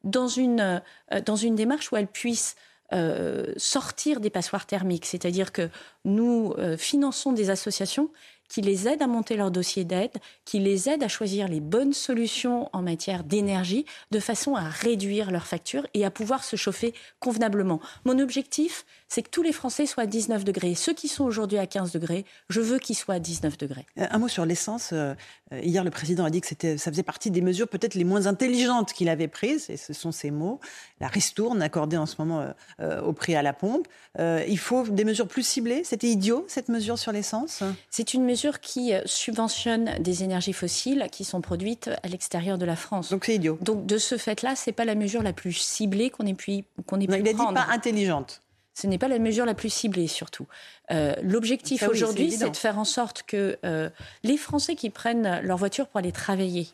dans 0.04 0.28
une, 0.28 0.82
euh, 1.12 1.20
dans 1.24 1.36
une 1.36 1.54
démarche 1.54 1.92
où 1.92 1.96
elles 1.96 2.06
puissent 2.06 2.56
euh, 2.92 3.52
sortir 3.56 4.20
des 4.20 4.30
passoires 4.30 4.66
thermiques. 4.66 5.06
C'est-à-dire 5.06 5.52
que 5.52 5.68
nous 6.04 6.54
finançons 6.76 7.32
des 7.32 7.50
associations 7.50 8.10
qui 8.52 8.60
les 8.60 8.86
aident 8.86 9.00
à 9.00 9.06
monter 9.06 9.34
leur 9.34 9.50
dossier 9.50 9.84
d'aide, 9.84 10.12
qui 10.44 10.58
les 10.58 10.90
aident 10.90 11.02
à 11.02 11.08
choisir 11.08 11.48
les 11.48 11.60
bonnes 11.60 11.94
solutions 11.94 12.68
en 12.74 12.82
matière 12.82 13.24
d'énergie, 13.24 13.86
de 14.10 14.20
façon 14.20 14.56
à 14.56 14.68
réduire 14.68 15.30
leurs 15.30 15.46
factures 15.46 15.86
et 15.94 16.04
à 16.04 16.10
pouvoir 16.10 16.44
se 16.44 16.56
chauffer 16.56 16.92
convenablement. 17.18 17.80
Mon 18.04 18.18
objectif, 18.18 18.84
c'est 19.12 19.22
que 19.22 19.28
tous 19.28 19.42
les 19.42 19.52
Français 19.52 19.84
soient 19.84 20.04
à 20.04 20.06
19 20.06 20.42
degrés. 20.42 20.74
Ceux 20.74 20.94
qui 20.94 21.06
sont 21.06 21.24
aujourd'hui 21.24 21.58
à 21.58 21.66
15 21.66 21.92
degrés, 21.92 22.24
je 22.48 22.62
veux 22.62 22.78
qu'ils 22.78 22.96
soient 22.96 23.16
à 23.16 23.18
19 23.18 23.58
degrés. 23.58 23.84
Euh, 23.98 24.06
un 24.10 24.18
mot 24.18 24.28
sur 24.28 24.46
l'essence. 24.46 24.90
Euh, 24.94 25.14
hier, 25.52 25.84
le 25.84 25.90
président 25.90 26.24
a 26.24 26.30
dit 26.30 26.40
que 26.40 26.78
ça 26.78 26.90
faisait 26.90 27.02
partie 27.02 27.30
des 27.30 27.42
mesures 27.42 27.68
peut-être 27.68 27.94
les 27.94 28.04
moins 28.04 28.24
intelligentes 28.24 28.94
qu'il 28.94 29.10
avait 29.10 29.28
prises, 29.28 29.68
et 29.68 29.76
ce 29.76 29.92
sont 29.92 30.12
ces 30.12 30.30
mots. 30.30 30.60
La 30.98 31.08
ristourne 31.08 31.60
accordée 31.60 31.98
en 31.98 32.06
ce 32.06 32.16
moment 32.18 32.54
euh, 32.80 33.02
au 33.02 33.12
prix 33.12 33.34
à 33.36 33.42
la 33.42 33.52
pompe. 33.52 33.86
il 34.18 34.58
faut 34.58 34.84
des 34.84 35.04
mesures 35.04 35.28
plus 35.28 35.46
ciblées? 35.46 35.84
C'était 35.84 36.08
idiot, 36.08 36.46
cette 36.48 36.68
mesure 36.68 36.98
sur 36.98 37.12
l'essence? 37.12 37.62
C'est 37.90 38.14
une 38.14 38.24
mesure 38.24 38.60
qui 38.60 38.94
euh, 38.94 39.02
subventionne 39.04 39.90
des 40.00 40.22
énergies 40.22 40.52
fossiles 40.52 41.06
qui 41.12 41.24
sont 41.24 41.40
produites 41.40 41.90
à 42.02 42.08
l'extérieur 42.08 42.58
de 42.58 42.64
la 42.64 42.76
France. 42.76 43.10
Donc 43.10 43.26
c'est 43.26 43.34
idiot. 43.34 43.58
Donc 43.60 43.86
de 43.86 43.98
ce 43.98 44.16
fait-là, 44.16 44.56
c'est 44.56 44.72
pas 44.72 44.84
la 44.84 44.94
mesure 44.94 45.22
la 45.22 45.32
plus 45.32 45.52
ciblée 45.52 46.10
qu'on 46.10 46.26
ait 46.26 46.34
pu 46.34 46.64
qu'on 46.86 47.00
ait 47.00 47.06
pu 47.06 47.16
il 47.16 47.34
prendre. 47.34 47.50
dit 47.50 47.54
pas 47.54 47.72
intelligente. 47.72 48.41
Ce 48.74 48.86
n'est 48.86 48.98
pas 48.98 49.08
la 49.08 49.18
mesure 49.18 49.44
la 49.44 49.54
plus 49.54 49.72
ciblée, 49.72 50.06
surtout. 50.06 50.46
Euh, 50.90 51.14
l'objectif 51.22 51.82
aujourd'hui, 51.82 52.30
c'est 52.30 52.50
de 52.50 52.56
faire 52.56 52.78
en 52.78 52.84
sorte 52.84 53.22
que 53.24 53.58
euh, 53.64 53.90
les 54.24 54.36
Français 54.36 54.74
qui 54.74 54.90
prennent 54.90 55.40
leur 55.42 55.58
voiture 55.58 55.86
pour 55.86 55.98
aller 55.98 56.12
travailler, 56.12 56.68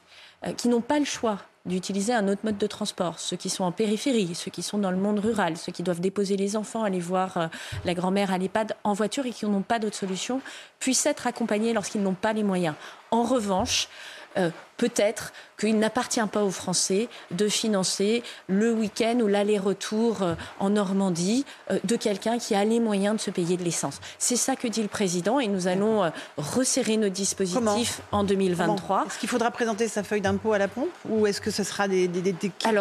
qui 0.57 0.69
n'ont 0.69 0.81
pas 0.81 1.00
le 1.00 1.05
choix 1.05 1.38
d'utiliser 1.69 2.12
un 2.12 2.26
autre 2.28 2.40
mode 2.45 2.59
de 2.59 2.67
transport. 2.67 3.21
Ceux 3.21 3.37
qui 3.37 3.50
sont 3.50 3.64
en 3.64 3.73
périphérie, 3.73 4.35
ceux 4.35 4.50
qui 4.50 4.62
sont 4.62 4.78
dans 4.78 4.90
le 4.90 4.97
monde 4.97 5.21
rural, 5.21 5.57
ceux 5.57 5.71
qui 5.71 5.83
doivent 5.83 6.00
déposer 6.00 6.37
les 6.37 6.57
enfants, 6.57 6.83
aller 6.83 6.99
voir 6.99 7.37
euh, 7.37 7.47
la 7.85 7.95
grand-mère 7.95 8.33
à 8.33 8.38
l'EHPAD 8.38 8.75
en 8.85 8.95
voiture 8.95 9.26
et 9.26 9.31
qui 9.31 9.47
n'ont 9.47 9.62
pas 9.62 9.78
d'autre 9.78 9.97
solution, 9.97 10.40
puissent 10.81 11.07
être 11.07 11.26
accompagnés 11.26 11.73
lorsqu'ils 11.73 12.02
n'ont 12.02 12.14
pas 12.14 12.33
les 12.33 12.43
moyens. 12.43 12.75
En 13.11 13.23
revanche, 13.23 13.88
euh, 14.37 14.50
peut-être 14.76 15.32
qu'il 15.58 15.78
n'appartient 15.78 16.25
pas 16.30 16.44
aux 16.44 16.50
Français 16.50 17.08
de 17.32 17.49
financer 17.49 18.23
le 18.47 18.73
week-end 18.73 19.18
ou 19.20 19.26
l'aller-retour 19.26 20.23
euh, 20.23 20.35
en 20.61 20.70
Normandie 20.70 21.44
euh, 21.70 21.78
de 21.85 21.97
quelqu'un 21.97 22.38
qui 22.38 22.54
a 22.54 22.64
les 22.64 22.78
moyens 22.78 23.16
de 23.16 23.20
se 23.20 23.30
payer 23.30 23.56
de 23.56 23.64
l'essence. 23.64 24.00
C'est 24.18 24.37
ça 24.37 24.54
que 24.54 24.68
dit 24.68 24.82
le 24.82 24.88
président 24.88 25.40
et 25.40 25.49
nous 25.49 25.66
allons 25.66 26.11
resserrer 26.37 26.97
nos 26.97 27.08
dispositifs 27.08 28.00
en 28.12 28.25
2023. 28.25 29.06
Est-ce 29.06 29.18
qu'il 29.18 29.28
faudra 29.28 29.50
présenter 29.50 29.88
sa 29.88 30.02
feuille 30.02 30.20
d'impôt 30.20 30.52
à 30.52 30.58
la 30.58 30.68
pompe 30.68 30.90
ou 31.08 31.26
est-ce 31.26 31.40
que 31.40 31.50
ce 31.50 31.64
sera 31.64 31.88
des, 31.88 32.08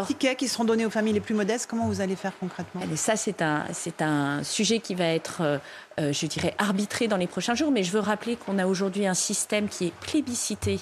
tickets 0.07 0.37
qui 0.37 0.47
seront 0.47 0.65
donnés 0.65 0.85
aux 0.85 0.91
familles 0.91 1.13
les 1.13 1.19
plus 1.19 1.33
modestes? 1.33 1.67
Comment 1.69 1.87
vous 1.87 2.01
allez 2.01 2.15
faire 2.15 2.33
concrètement? 2.39 2.81
Ça, 2.95 3.15
c'est 3.15 3.41
un, 3.41 3.65
un 4.01 4.43
sujet 4.43 4.79
qui 4.79 4.95
va 4.95 5.05
être 5.05 5.59
euh, 5.99 6.13
je 6.13 6.27
dirais, 6.27 6.53
arbitré 6.59 7.07
dans 7.07 7.17
les 7.17 7.25
prochains 7.25 7.55
jours. 7.55 7.71
Mais 7.71 7.81
je 7.81 7.91
veux 7.91 7.99
rappeler 7.99 8.35
qu'on 8.35 8.59
a 8.59 8.67
aujourd'hui 8.67 9.07
un 9.07 9.15
système 9.15 9.67
qui 9.67 9.87
est 9.87 9.93
plébiscité 9.93 10.79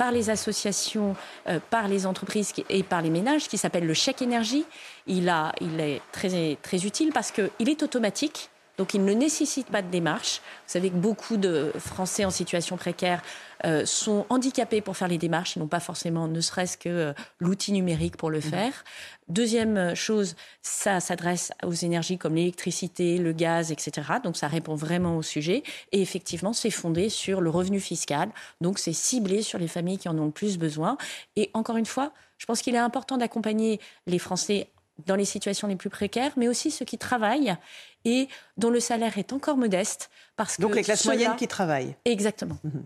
par 0.00 0.12
les 0.12 0.30
associations, 0.30 1.14
euh, 1.46 1.60
par 1.68 1.86
les 1.86 2.06
entreprises 2.06 2.54
et 2.70 2.82
par 2.82 3.02
les 3.02 3.10
ménages, 3.10 3.48
qui 3.48 3.58
s'appelle 3.58 3.86
le 3.86 3.92
chèque 3.92 4.22
énergie. 4.22 4.64
Il, 5.06 5.28
a, 5.28 5.52
il 5.60 5.78
est 5.78 6.00
très, 6.10 6.56
très 6.62 6.86
utile 6.86 7.10
parce 7.12 7.30
qu'il 7.30 7.68
est 7.68 7.82
automatique. 7.82 8.48
Donc 8.80 8.94
il 8.94 9.04
ne 9.04 9.12
nécessite 9.12 9.66
pas 9.66 9.82
de 9.82 9.90
démarche. 9.90 10.40
Vous 10.66 10.72
savez 10.72 10.88
que 10.88 10.96
beaucoup 10.96 11.36
de 11.36 11.70
Français 11.78 12.24
en 12.24 12.30
situation 12.30 12.78
précaire 12.78 13.20
euh, 13.66 13.84
sont 13.84 14.24
handicapés 14.30 14.80
pour 14.80 14.96
faire 14.96 15.06
les 15.08 15.18
démarches. 15.18 15.56
Ils 15.56 15.58
n'ont 15.58 15.68
pas 15.68 15.80
forcément, 15.80 16.28
ne 16.28 16.40
serait-ce 16.40 16.78
que 16.78 16.88
euh, 16.88 17.12
l'outil 17.40 17.72
numérique 17.72 18.16
pour 18.16 18.30
le 18.30 18.38
mmh. 18.38 18.42
faire. 18.42 18.84
Deuxième 19.28 19.76
euh, 19.76 19.94
chose, 19.94 20.34
ça 20.62 20.98
s'adresse 21.00 21.52
aux 21.62 21.74
énergies 21.74 22.16
comme 22.16 22.36
l'électricité, 22.36 23.18
le 23.18 23.32
gaz, 23.32 23.70
etc. 23.70 24.12
Donc 24.24 24.38
ça 24.38 24.48
répond 24.48 24.76
vraiment 24.76 25.18
au 25.18 25.22
sujet. 25.22 25.62
Et 25.92 26.00
effectivement, 26.00 26.54
c'est 26.54 26.70
fondé 26.70 27.10
sur 27.10 27.42
le 27.42 27.50
revenu 27.50 27.80
fiscal. 27.80 28.30
Donc 28.62 28.78
c'est 28.78 28.94
ciblé 28.94 29.42
sur 29.42 29.58
les 29.58 29.68
familles 29.68 29.98
qui 29.98 30.08
en 30.08 30.16
ont 30.16 30.24
le 30.24 30.30
plus 30.30 30.56
besoin. 30.56 30.96
Et 31.36 31.50
encore 31.52 31.76
une 31.76 31.84
fois, 31.84 32.14
je 32.38 32.46
pense 32.46 32.62
qu'il 32.62 32.74
est 32.74 32.78
important 32.78 33.18
d'accompagner 33.18 33.78
les 34.06 34.18
Français 34.18 34.68
dans 35.06 35.16
les 35.16 35.24
situations 35.24 35.68
les 35.68 35.76
plus 35.76 35.90
précaires, 35.90 36.32
mais 36.36 36.48
aussi 36.48 36.70
ceux 36.70 36.84
qui 36.84 36.98
travaillent 36.98 37.56
et 38.04 38.28
dont 38.56 38.70
le 38.70 38.80
salaire 38.80 39.18
est 39.18 39.32
encore 39.32 39.56
modeste. 39.56 40.10
Parce 40.36 40.58
Donc 40.58 40.74
les 40.74 40.82
classes 40.82 41.04
moyennes 41.04 41.36
qui 41.36 41.48
travaillent. 41.48 41.96
Exactement. 42.04 42.56
Mhm, 42.64 42.84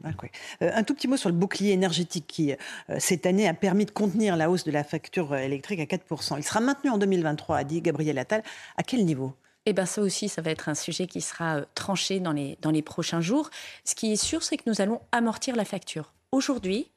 euh, 0.62 0.70
un 0.74 0.82
tout 0.82 0.94
petit 0.94 1.06
mot 1.06 1.16
sur 1.16 1.28
le 1.28 1.34
bouclier 1.34 1.72
énergétique 1.72 2.26
qui, 2.26 2.52
euh, 2.52 2.56
cette 2.98 3.26
année, 3.26 3.48
a 3.48 3.54
permis 3.54 3.84
de 3.84 3.92
contenir 3.92 4.36
la 4.36 4.50
hausse 4.50 4.64
de 4.64 4.72
la 4.72 4.82
facture 4.82 5.36
électrique 5.36 5.80
à 5.80 5.84
4%. 5.86 6.36
Il 6.36 6.44
sera 6.44 6.60
maintenu 6.60 6.90
en 6.90 6.98
2023, 6.98 7.58
a 7.58 7.64
dit 7.64 7.80
Gabriel 7.80 8.18
Attal. 8.18 8.42
À 8.76 8.82
quel 8.82 9.04
niveau? 9.04 9.34
Eh 9.66 9.72
bien, 9.72 9.86
ça 9.86 10.02
aussi, 10.02 10.28
ça 10.28 10.42
va 10.42 10.50
être 10.50 10.68
un 10.68 10.74
sujet 10.74 11.06
qui 11.06 11.20
sera 11.20 11.56
euh, 11.56 11.64
tranché 11.74 12.20
dans 12.20 12.32
les, 12.32 12.58
dans 12.60 12.70
les 12.70 12.82
prochains 12.82 13.20
jours. 13.20 13.50
Ce 13.84 13.94
qui 13.94 14.12
est 14.12 14.16
sûr, 14.16 14.42
c'est 14.42 14.56
que 14.56 14.64
nous 14.66 14.80
allons 14.80 15.00
amortir 15.12 15.56
la 15.56 15.64
facture. 15.64 16.12
Aujourd'hui, 16.32 16.90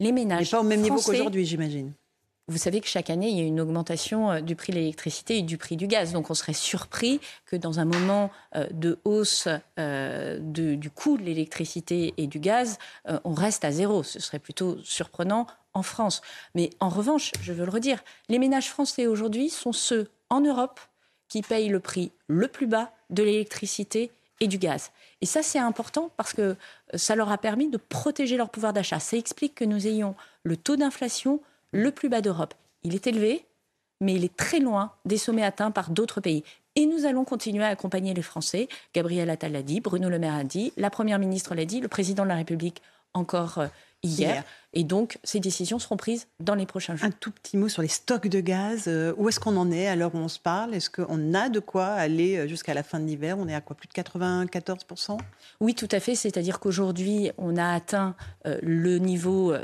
les 0.00 0.12
ménages. 0.12 0.40
Mais 0.40 0.50
pas 0.50 0.60
au 0.60 0.64
même 0.64 0.82
niveau 0.82 1.00
qu'aujourd'hui, 1.00 1.46
j'imagine. 1.46 1.92
Vous 2.50 2.58
savez 2.58 2.80
que 2.80 2.88
chaque 2.88 3.10
année, 3.10 3.28
il 3.28 3.38
y 3.38 3.40
a 3.40 3.44
une 3.44 3.60
augmentation 3.60 4.32
euh, 4.32 4.40
du 4.40 4.56
prix 4.56 4.72
de 4.72 4.78
l'électricité 4.78 5.38
et 5.38 5.42
du 5.42 5.56
prix 5.56 5.76
du 5.76 5.86
gaz. 5.86 6.12
Donc 6.12 6.30
on 6.30 6.34
serait 6.34 6.52
surpris 6.52 7.20
que 7.46 7.54
dans 7.54 7.78
un 7.78 7.84
moment 7.84 8.32
euh, 8.56 8.66
de 8.72 8.98
hausse 9.04 9.46
euh, 9.78 10.40
du 10.40 10.90
coût 10.90 11.16
de 11.16 11.22
l'électricité 11.22 12.12
et 12.16 12.26
du 12.26 12.40
gaz, 12.40 12.78
on 13.24 13.34
reste 13.34 13.64
à 13.64 13.70
zéro. 13.70 14.02
Ce 14.02 14.18
serait 14.18 14.40
plutôt 14.40 14.78
surprenant 14.82 15.46
en 15.74 15.84
France. 15.84 16.22
Mais 16.56 16.70
en 16.80 16.88
revanche, 16.88 17.30
je 17.40 17.52
veux 17.52 17.64
le 17.64 17.70
redire, 17.70 18.02
les 18.28 18.40
ménages 18.40 18.68
français 18.68 19.06
aujourd'hui 19.06 19.48
sont 19.48 19.72
ceux 19.72 20.10
en 20.28 20.40
Europe 20.40 20.80
qui 21.28 21.42
payent 21.42 21.68
le 21.68 21.78
prix 21.78 22.10
le 22.26 22.48
plus 22.48 22.66
bas 22.66 22.90
de 23.10 23.22
l'électricité 23.22 24.10
et 24.40 24.48
du 24.48 24.58
gaz. 24.58 24.90
Et 25.20 25.26
ça, 25.26 25.42
c'est 25.42 25.58
important 25.58 26.10
parce 26.16 26.32
que 26.32 26.56
ça 26.94 27.14
leur 27.14 27.30
a 27.30 27.38
permis 27.38 27.68
de 27.68 27.76
protéger 27.76 28.36
leur 28.36 28.50
pouvoir 28.50 28.72
d'achat. 28.72 28.98
Ça 28.98 29.16
explique 29.16 29.54
que 29.54 29.64
nous 29.64 29.86
ayons 29.86 30.16
le 30.42 30.56
taux 30.56 30.76
d'inflation 30.76 31.40
le 31.72 31.90
plus 31.90 32.08
bas 32.08 32.20
d'Europe. 32.20 32.54
Il 32.82 32.94
est 32.94 33.06
élevé, 33.06 33.44
mais 34.00 34.14
il 34.14 34.24
est 34.24 34.36
très 34.36 34.60
loin 34.60 34.92
des 35.04 35.18
sommets 35.18 35.44
atteints 35.44 35.70
par 35.70 35.90
d'autres 35.90 36.20
pays. 36.20 36.44
Et 36.76 36.86
nous 36.86 37.04
allons 37.04 37.24
continuer 37.24 37.64
à 37.64 37.68
accompagner 37.68 38.14
les 38.14 38.22
Français. 38.22 38.68
Gabriel 38.94 39.28
Attal 39.30 39.52
l'a 39.52 39.62
dit, 39.62 39.80
Bruno 39.80 40.08
Le 40.08 40.18
Maire 40.18 40.34
a 40.34 40.44
dit, 40.44 40.72
la 40.76 40.90
Première 40.90 41.18
ministre 41.18 41.54
l'a 41.54 41.64
dit, 41.64 41.80
le 41.80 41.88
Président 41.88 42.22
de 42.22 42.28
la 42.28 42.36
République 42.36 42.80
encore 43.12 43.60
hier. 44.02 44.44
Et 44.72 44.84
donc, 44.84 45.18
ces 45.24 45.40
décisions 45.40 45.80
seront 45.80 45.96
prises 45.96 46.28
dans 46.38 46.54
les 46.54 46.64
prochains 46.64 46.94
jours. 46.94 47.08
Un 47.08 47.10
tout 47.10 47.32
petit 47.32 47.56
mot 47.56 47.68
sur 47.68 47.82
les 47.82 47.88
stocks 47.88 48.28
de 48.28 48.40
gaz. 48.40 48.84
Euh, 48.86 49.12
où 49.16 49.28
est-ce 49.28 49.40
qu'on 49.40 49.56
en 49.56 49.72
est 49.72 49.88
à 49.88 49.96
l'heure 49.96 50.14
où 50.14 50.18
on 50.18 50.28
se 50.28 50.38
parle? 50.38 50.74
Est-ce 50.74 50.88
qu'on 50.90 51.34
a 51.34 51.48
de 51.48 51.58
quoi 51.58 51.86
aller 51.86 52.36
euh, 52.36 52.46
jusqu'à 52.46 52.72
la 52.72 52.84
fin 52.84 53.00
de 53.00 53.04
l'hiver? 53.04 53.36
On 53.38 53.48
est 53.48 53.54
à 53.54 53.60
quoi? 53.60 53.74
Plus 53.74 53.88
de 53.88 54.00
94% 54.00 55.18
Oui, 55.60 55.74
tout 55.74 55.88
à 55.90 55.98
fait. 55.98 56.14
C'est-à-dire 56.14 56.60
qu'aujourd'hui, 56.60 57.32
on 57.36 57.56
a 57.56 57.68
atteint 57.68 58.14
euh, 58.46 58.58
le 58.62 58.98
niveau 58.98 59.54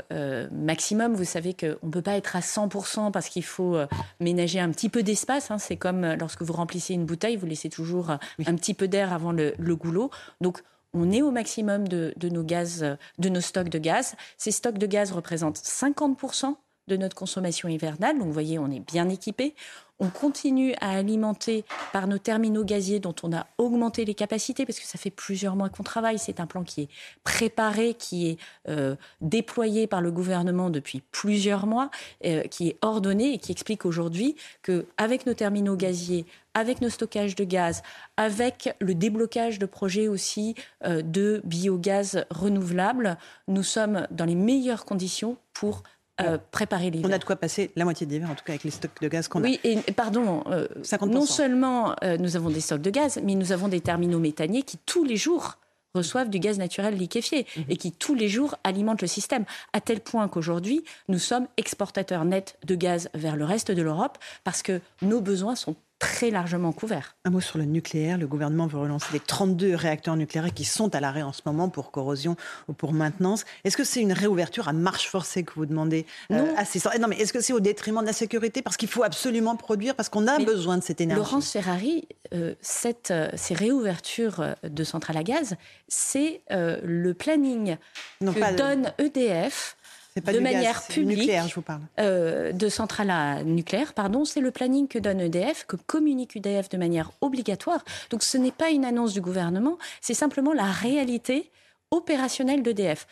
maximum. 0.51 1.15
Vous 1.15 1.23
savez 1.23 1.53
qu'on 1.53 1.87
ne 1.87 1.91
peut 1.91 2.01
pas 2.01 2.17
être 2.17 2.35
à 2.35 2.41
100% 2.41 3.11
parce 3.11 3.29
qu'il 3.29 3.43
faut 3.43 3.77
ménager 4.19 4.59
un 4.59 4.71
petit 4.71 4.89
peu 4.89 5.03
d'espace. 5.03 5.51
Hein. 5.51 5.57
C'est 5.57 5.77
comme 5.77 6.05
lorsque 6.19 6.41
vous 6.41 6.53
remplissez 6.53 6.93
une 6.93 7.05
bouteille, 7.05 7.37
vous 7.37 7.45
laissez 7.45 7.69
toujours 7.69 8.09
un 8.09 8.55
petit 8.55 8.73
peu 8.73 8.87
d'air 8.87 9.13
avant 9.13 9.31
le, 9.31 9.53
le 9.57 9.75
goulot. 9.75 10.09
Donc, 10.41 10.61
on 10.93 11.11
est 11.11 11.21
au 11.21 11.31
maximum 11.31 11.87
de, 11.87 12.13
nos 12.29 12.43
de 12.43 13.29
nos 13.29 13.41
stocks 13.41 13.69
de 13.69 13.79
gaz. 13.79 14.15
Ces 14.37 14.51
stocks 14.51 14.77
de 14.77 14.87
gaz 14.87 15.11
représentent 15.11 15.57
50% 15.57 16.55
de 16.87 16.97
notre 16.97 17.15
consommation 17.15 17.69
hivernale. 17.69 18.17
Donc, 18.17 18.27
vous 18.27 18.33
voyez, 18.33 18.59
on 18.59 18.71
est 18.71 18.79
bien 18.79 19.09
équipé. 19.09 19.55
On 19.99 20.09
continue 20.09 20.75
à 20.79 20.91
alimenter 20.91 21.65
par 21.91 22.07
nos 22.07 22.19
terminaux 22.19 22.63
gaziers 22.63 22.99
dont 22.99 23.15
on 23.23 23.33
a 23.33 23.47
augmenté 23.57 24.05
les 24.05 24.13
capacités 24.13 24.63
parce 24.63 24.79
que 24.79 24.85
ça 24.85 24.99
fait 24.99 25.09
plusieurs 25.09 25.55
mois 25.55 25.69
qu'on 25.69 25.81
travaille. 25.81 26.19
C'est 26.19 26.39
un 26.39 26.45
plan 26.45 26.63
qui 26.63 26.83
est 26.83 26.89
préparé, 27.23 27.95
qui 27.95 28.27
est 28.27 28.37
euh, 28.69 28.95
déployé 29.21 29.87
par 29.87 30.01
le 30.01 30.11
gouvernement 30.11 30.69
depuis 30.69 31.01
plusieurs 31.11 31.65
mois, 31.65 31.89
euh, 32.25 32.43
qui 32.43 32.67
est 32.69 32.77
ordonné 32.83 33.33
et 33.33 33.37
qui 33.39 33.51
explique 33.51 33.85
aujourd'hui 33.85 34.35
qu'avec 34.61 35.25
nos 35.25 35.33
terminaux 35.33 35.75
gaziers, 35.75 36.27
avec 36.53 36.79
nos 36.81 36.89
stockages 36.89 37.35
de 37.35 37.43
gaz, 37.43 37.81
avec 38.17 38.75
le 38.79 38.93
déblocage 38.93 39.57
de 39.57 39.65
projets 39.65 40.07
aussi 40.07 40.53
euh, 40.85 41.01
de 41.01 41.41
biogaz 41.43 42.23
renouvelable, 42.29 43.17
nous 43.47 43.63
sommes 43.63 44.05
dans 44.11 44.25
les 44.25 44.35
meilleures 44.35 44.85
conditions 44.85 45.37
pour 45.53 45.81
euh, 46.21 46.37
préparer 46.51 46.89
l'hiver. 46.89 47.09
On 47.09 47.13
a 47.13 47.17
de 47.17 47.23
quoi 47.23 47.35
passer 47.35 47.71
la 47.75 47.83
moitié 47.83 48.07
de 48.07 48.11
l'hiver, 48.11 48.31
en 48.31 48.35
tout 48.35 48.43
cas 48.43 48.53
avec 48.53 48.63
les 48.63 48.71
stocks 48.71 49.01
de 49.01 49.07
gaz 49.07 49.27
qu'on 49.27 49.43
a. 49.43 49.47
Oui, 49.47 49.59
et 49.63 49.77
pardon, 49.93 50.43
euh, 50.47 50.67
non 51.05 51.25
seulement 51.25 51.95
euh, 52.03 52.17
nous 52.17 52.35
avons 52.35 52.49
des 52.49 52.61
stocks 52.61 52.81
de 52.81 52.89
gaz, 52.89 53.19
mais 53.23 53.35
nous 53.35 53.51
avons 53.51 53.67
des 53.67 53.81
terminaux 53.81 54.19
méthaniers 54.19 54.63
qui 54.63 54.77
tous 54.85 55.03
les 55.03 55.15
jours 55.15 55.57
reçoivent 55.93 56.29
du 56.29 56.39
gaz 56.39 56.57
naturel 56.57 56.95
liquéfié 56.95 57.45
mhm. 57.55 57.65
et 57.69 57.77
qui 57.77 57.91
tous 57.91 58.15
les 58.15 58.29
jours 58.29 58.55
alimentent 58.63 59.01
le 59.01 59.07
système, 59.07 59.45
à 59.73 59.81
tel 59.81 59.99
point 59.99 60.27
qu'aujourd'hui, 60.27 60.83
nous 61.07 61.19
sommes 61.19 61.47
exportateurs 61.57 62.25
nets 62.25 62.57
de 62.65 62.75
gaz 62.75 63.09
vers 63.13 63.35
le 63.35 63.45
reste 63.45 63.71
de 63.71 63.81
l'Europe 63.81 64.17
parce 64.43 64.61
que 64.61 64.81
nos 65.01 65.21
besoins 65.21 65.55
sont 65.55 65.75
très 65.99 66.29
largement 66.29 66.71
couvert. 66.71 67.15
Un 67.25 67.31
mot 67.31 67.39
sur 67.39 67.57
le 67.57 67.65
nucléaire. 67.65 68.17
Le 68.17 68.27
gouvernement 68.27 68.67
veut 68.67 68.77
relancer 68.77 69.07
les 69.13 69.19
32 69.19 69.75
réacteurs 69.75 70.15
nucléaires 70.15 70.53
qui 70.53 70.65
sont 70.65 70.93
à 70.93 70.99
l'arrêt 70.99 71.23
en 71.23 71.33
ce 71.33 71.41
moment 71.45 71.69
pour 71.69 71.91
corrosion 71.91 72.35
ou 72.67 72.73
pour 72.73 72.93
maintenance. 72.93 73.45
Est-ce 73.63 73.77
que 73.77 73.83
c'est 73.83 74.01
une 74.01 74.13
réouverture 74.13 74.67
à 74.67 74.73
marche 74.73 75.07
forcée 75.07 75.43
que 75.43 75.53
vous 75.55 75.65
demandez 75.65 76.05
euh, 76.31 76.37
Non. 76.37 76.91
non, 76.99 77.07
mais 77.07 77.17
est-ce 77.17 77.33
que 77.33 77.41
c'est 77.41 77.53
au 77.53 77.59
détriment 77.59 78.01
de 78.01 78.05
la 78.05 78.13
sécurité? 78.13 78.61
Parce 78.61 78.77
qu'il 78.77 78.89
faut 78.89 79.03
absolument 79.03 79.55
produire, 79.55 79.95
parce 79.95 80.09
qu'on 80.09 80.27
a 80.27 80.37
besoin 80.39 80.77
de 80.77 80.83
cette 80.83 81.01
énergie. 81.01 81.21
Laurence 81.21 81.51
Ferrari, 81.51 82.07
euh, 82.33 82.53
cette, 82.61 83.11
euh, 83.11 83.29
ces 83.35 83.55
réouvertures 83.55 84.55
de 84.63 84.83
centrales 84.83 85.17
à 85.17 85.23
gaz, 85.23 85.55
c'est 85.87 86.41
le 86.49 87.13
planning 87.13 87.77
que 88.19 88.55
donne 88.55 88.91
EDF 88.99 89.76
de 90.21 90.39
manière 90.39 90.83
publique, 90.83 91.19
nucléaire, 91.19 91.47
je 91.47 91.55
vous 91.55 91.61
parle. 91.61 91.81
Euh, 91.99 92.51
de 92.51 92.69
centrale 92.69 93.09
à 93.09 93.43
nucléaire, 93.43 93.93
pardon, 93.93 94.25
c'est 94.25 94.41
le 94.41 94.51
planning 94.51 94.87
que 94.87 94.99
donne 94.99 95.19
EDF, 95.19 95.65
que 95.65 95.75
communique 95.75 96.35
EDF 96.35 96.69
de 96.69 96.77
manière 96.77 97.11
obligatoire. 97.21 97.83
Donc 98.09 98.23
ce 98.23 98.37
n'est 98.37 98.51
pas 98.51 98.69
une 98.69 98.85
annonce 98.85 99.13
du 99.13 99.21
gouvernement, 99.21 99.77
c'est 100.01 100.13
simplement 100.13 100.53
la 100.53 100.71
réalité 100.71 101.51
opérationnelle 101.91 102.63
d'EDF. 102.63 103.07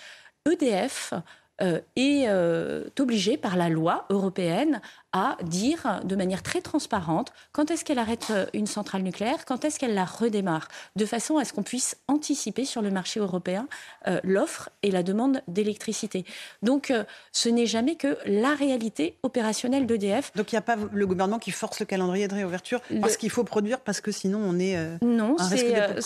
EDF 0.49 1.13
euh, 1.61 1.79
est 1.95 2.25
euh, 2.27 2.83
obligé 2.99 3.37
par 3.37 3.55
la 3.55 3.69
loi 3.69 4.05
européenne 4.09 4.81
à 5.13 5.37
dire 5.41 6.01
de 6.03 6.13
manière 6.17 6.43
très 6.43 6.59
transparente 6.59 7.31
quand 7.53 7.71
est-ce 7.71 7.85
qu'elle 7.85 7.99
arrête 7.99 8.27
euh, 8.31 8.45
une 8.53 8.67
centrale 8.67 9.03
nucléaire, 9.03 9.45
quand 9.45 9.63
est-ce 9.63 9.79
qu'elle 9.79 9.93
la 9.93 10.03
redémarre, 10.03 10.67
de 10.97 11.05
façon 11.05 11.37
à 11.37 11.45
ce 11.45 11.53
qu'on 11.53 11.63
puisse 11.63 11.95
anticiper 12.09 12.65
sur 12.65 12.81
le 12.81 12.91
marché 12.91 13.21
européen 13.21 13.69
euh, 14.07 14.19
l'offre 14.25 14.69
et 14.83 14.91
la 14.91 15.01
demande 15.01 15.41
d'électricité. 15.47 16.25
Donc 16.61 16.91
ce 17.31 17.47
n'est 17.47 17.65
jamais 17.65 17.95
que 17.95 18.17
la 18.25 18.53
réalité 18.53 19.17
opérationnelle 19.23 19.85
d'EDF. 19.85 20.33
Donc 20.35 20.51
il 20.51 20.55
n'y 20.55 20.59
a 20.59 20.61
pas 20.61 20.75
le 20.91 21.07
gouvernement 21.07 21.39
qui 21.39 21.51
force 21.51 21.79
le 21.79 21.85
calendrier 21.85 22.27
de 22.27 22.33
réouverture 22.33 22.81
parce 22.99 23.15
qu'il 23.15 23.29
faut 23.29 23.45
produire, 23.45 23.79
parce 23.79 24.01
que 24.01 24.11
sinon 24.11 24.41
on 24.43 24.59
est 24.59 24.77
non, 25.01 25.37
un 25.39 25.47
risque 25.47 25.65
de. 25.67 26.01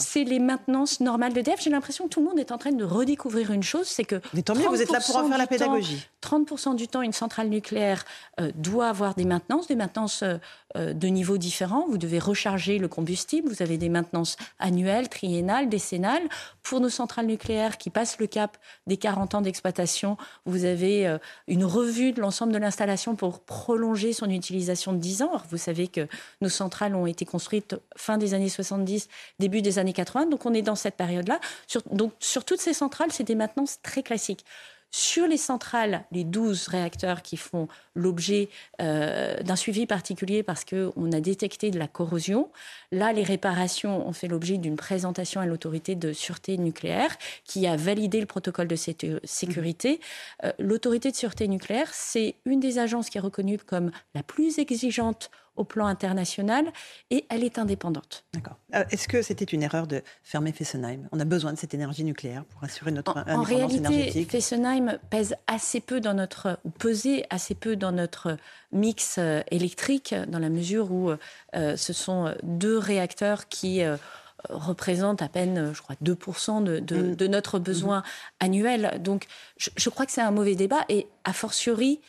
C'est 0.00 0.24
les 0.24 0.38
maintenances 0.38 1.00
normales 1.00 1.34
d'EDF. 1.34 1.60
J'ai 1.60 1.70
l'impression 1.70 2.04
que 2.04 2.10
tout 2.10 2.20
le 2.20 2.26
monde 2.26 2.38
est 2.38 2.52
en 2.52 2.58
train 2.58 2.72
de 2.72 2.84
redécouvrir 2.84 3.52
une 3.52 3.62
chose, 3.62 3.86
c'est 3.86 4.04
que... 4.04 4.20
Mais 4.38 4.42
tant 4.42 4.54
mieux, 4.54 4.68
vous 4.68 4.80
êtes 4.80 4.92
là 4.92 5.00
pour 5.00 5.16
en 5.16 5.26
faire 5.26 5.36
la 5.36 5.48
pédagogie. 5.48 6.06
30% 6.22 6.76
du 6.76 6.86
temps, 6.86 7.02
une 7.02 7.12
centrale 7.12 7.48
nucléaire 7.48 8.04
euh, 8.40 8.52
doit 8.54 8.88
avoir 8.88 9.16
des 9.16 9.24
maintenances, 9.24 9.66
des 9.66 9.74
maintenances 9.74 10.22
euh, 10.22 10.36
euh, 10.76 10.92
de 10.92 11.08
niveaux 11.08 11.38
différents. 11.38 11.86
Vous 11.88 11.98
devez 11.98 12.20
recharger 12.20 12.78
le 12.78 12.86
combustible, 12.86 13.48
vous 13.48 13.62
avez 13.62 13.78
des 13.78 13.88
maintenances 13.88 14.36
annuelles, 14.60 15.08
triennales, 15.08 15.68
décennales. 15.68 16.22
Pour 16.62 16.78
nos 16.78 16.88
centrales 16.88 17.26
nucléaires 17.26 17.78
qui 17.78 17.90
passent 17.90 18.20
le 18.20 18.28
cap 18.28 18.58
des 18.86 18.96
40 18.96 19.34
ans 19.34 19.40
d'exploitation, 19.40 20.16
vous 20.44 20.64
avez 20.64 21.18
une 21.46 21.64
revue 21.64 22.12
de 22.12 22.20
l'ensemble 22.20 22.52
de 22.52 22.58
l'installation 22.58 23.16
pour 23.16 23.40
prolonger 23.40 24.12
son 24.12 24.28
utilisation 24.28 24.92
de 24.92 24.98
10 24.98 25.22
ans. 25.22 25.30
vous 25.50 25.56
savez 25.56 25.88
que 25.88 26.06
nos 26.42 26.50
centrales 26.50 26.94
ont 26.94 27.06
été 27.06 27.24
construites 27.24 27.74
fin 27.96 28.18
des 28.18 28.34
années 28.34 28.50
70, 28.50 29.08
début 29.38 29.62
des 29.62 29.78
années 29.78 29.94
80, 29.94 30.26
donc 30.26 30.44
on 30.44 30.52
est 30.52 30.60
dans 30.60 30.74
cette 30.74 30.96
période-là. 30.96 31.40
donc 31.90 32.12
sur 32.20 32.44
toutes 32.44 32.60
ces 32.60 32.74
centrales, 32.74 33.10
c'est 33.12 33.24
des 33.24 33.34
maintenances 33.34 33.80
très 33.82 34.02
classiques. 34.02 34.27
Sur 34.90 35.26
les 35.26 35.36
centrales, 35.36 36.04
les 36.12 36.24
12 36.24 36.68
réacteurs 36.68 37.20
qui 37.20 37.36
font 37.36 37.68
l'objet 37.94 38.48
euh, 38.80 39.38
d'un 39.42 39.54
suivi 39.54 39.84
particulier 39.84 40.42
parce 40.42 40.64
qu'on 40.64 41.12
a 41.12 41.20
détecté 41.20 41.70
de 41.70 41.78
la 41.78 41.88
corrosion, 41.88 42.50
là, 42.90 43.12
les 43.12 43.22
réparations 43.22 44.08
ont 44.08 44.14
fait 44.14 44.28
l'objet 44.28 44.56
d'une 44.56 44.76
présentation 44.76 45.42
à 45.42 45.46
l'autorité 45.46 45.94
de 45.94 46.14
sûreté 46.14 46.56
nucléaire 46.56 47.18
qui 47.44 47.66
a 47.66 47.76
validé 47.76 48.18
le 48.18 48.26
protocole 48.26 48.66
de 48.66 48.76
sécurité. 49.24 50.00
Euh, 50.44 50.52
l'autorité 50.58 51.10
de 51.10 51.16
sûreté 51.16 51.48
nucléaire, 51.48 51.90
c'est 51.92 52.36
une 52.46 52.60
des 52.60 52.78
agences 52.78 53.10
qui 53.10 53.18
est 53.18 53.22
reconnue 53.22 53.58
comme 53.58 53.90
la 54.14 54.22
plus 54.22 54.58
exigeante 54.58 55.30
au 55.58 55.64
plan 55.64 55.86
international 55.86 56.66
et 57.10 57.26
elle 57.28 57.44
est 57.44 57.58
indépendante. 57.58 58.24
D'accord. 58.32 58.56
Euh, 58.74 58.84
est-ce 58.90 59.08
que 59.08 59.22
c'était 59.22 59.44
une 59.44 59.62
erreur 59.62 59.86
de 59.86 60.02
fermer 60.22 60.52
Fessenheim? 60.52 61.08
On 61.12 61.20
a 61.20 61.24
besoin 61.24 61.52
de 61.52 61.58
cette 61.58 61.74
énergie 61.74 62.04
nucléaire 62.04 62.44
pour 62.44 62.64
assurer 62.64 62.90
notre 62.90 63.12
en, 63.12 63.20
indépendance 63.20 63.46
en 63.46 63.54
réalité, 63.54 64.24
Fessenheim 64.24 64.98
pèse 65.10 65.34
assez 65.46 65.80
peu 65.80 66.00
dans 66.00 66.14
notre 66.14 66.58
ou 66.64 66.70
pesait 66.70 67.24
assez 67.30 67.54
peu 67.54 67.76
dans 67.76 67.92
notre 67.92 68.36
mix 68.72 69.16
euh, 69.18 69.42
électrique 69.50 70.14
dans 70.28 70.38
la 70.38 70.48
mesure 70.48 70.92
où 70.92 71.10
euh, 71.10 71.76
ce 71.76 71.92
sont 71.92 72.34
deux 72.42 72.78
réacteurs 72.78 73.48
qui 73.48 73.82
représentent 74.48 75.22
à 75.22 75.28
peine, 75.28 75.72
je 75.74 75.82
crois, 75.82 75.96
2% 76.02 76.62
de, 76.62 76.78
mm. 76.80 77.16
de, 77.16 77.26
notre 77.26 77.58
besoin 77.58 78.00
mm-hmm. 78.00 78.44
annuel. 78.44 79.00
Donc, 79.02 79.26
je, 79.56 79.70
je, 79.76 79.90
crois 79.90 80.06
que 80.06 80.12
c'est 80.12 80.20
un 80.20 80.30
mauvais 80.30 80.54
débat 80.54 80.84
et, 80.88 81.08
a 81.24 81.32
fortiori, 81.32 82.00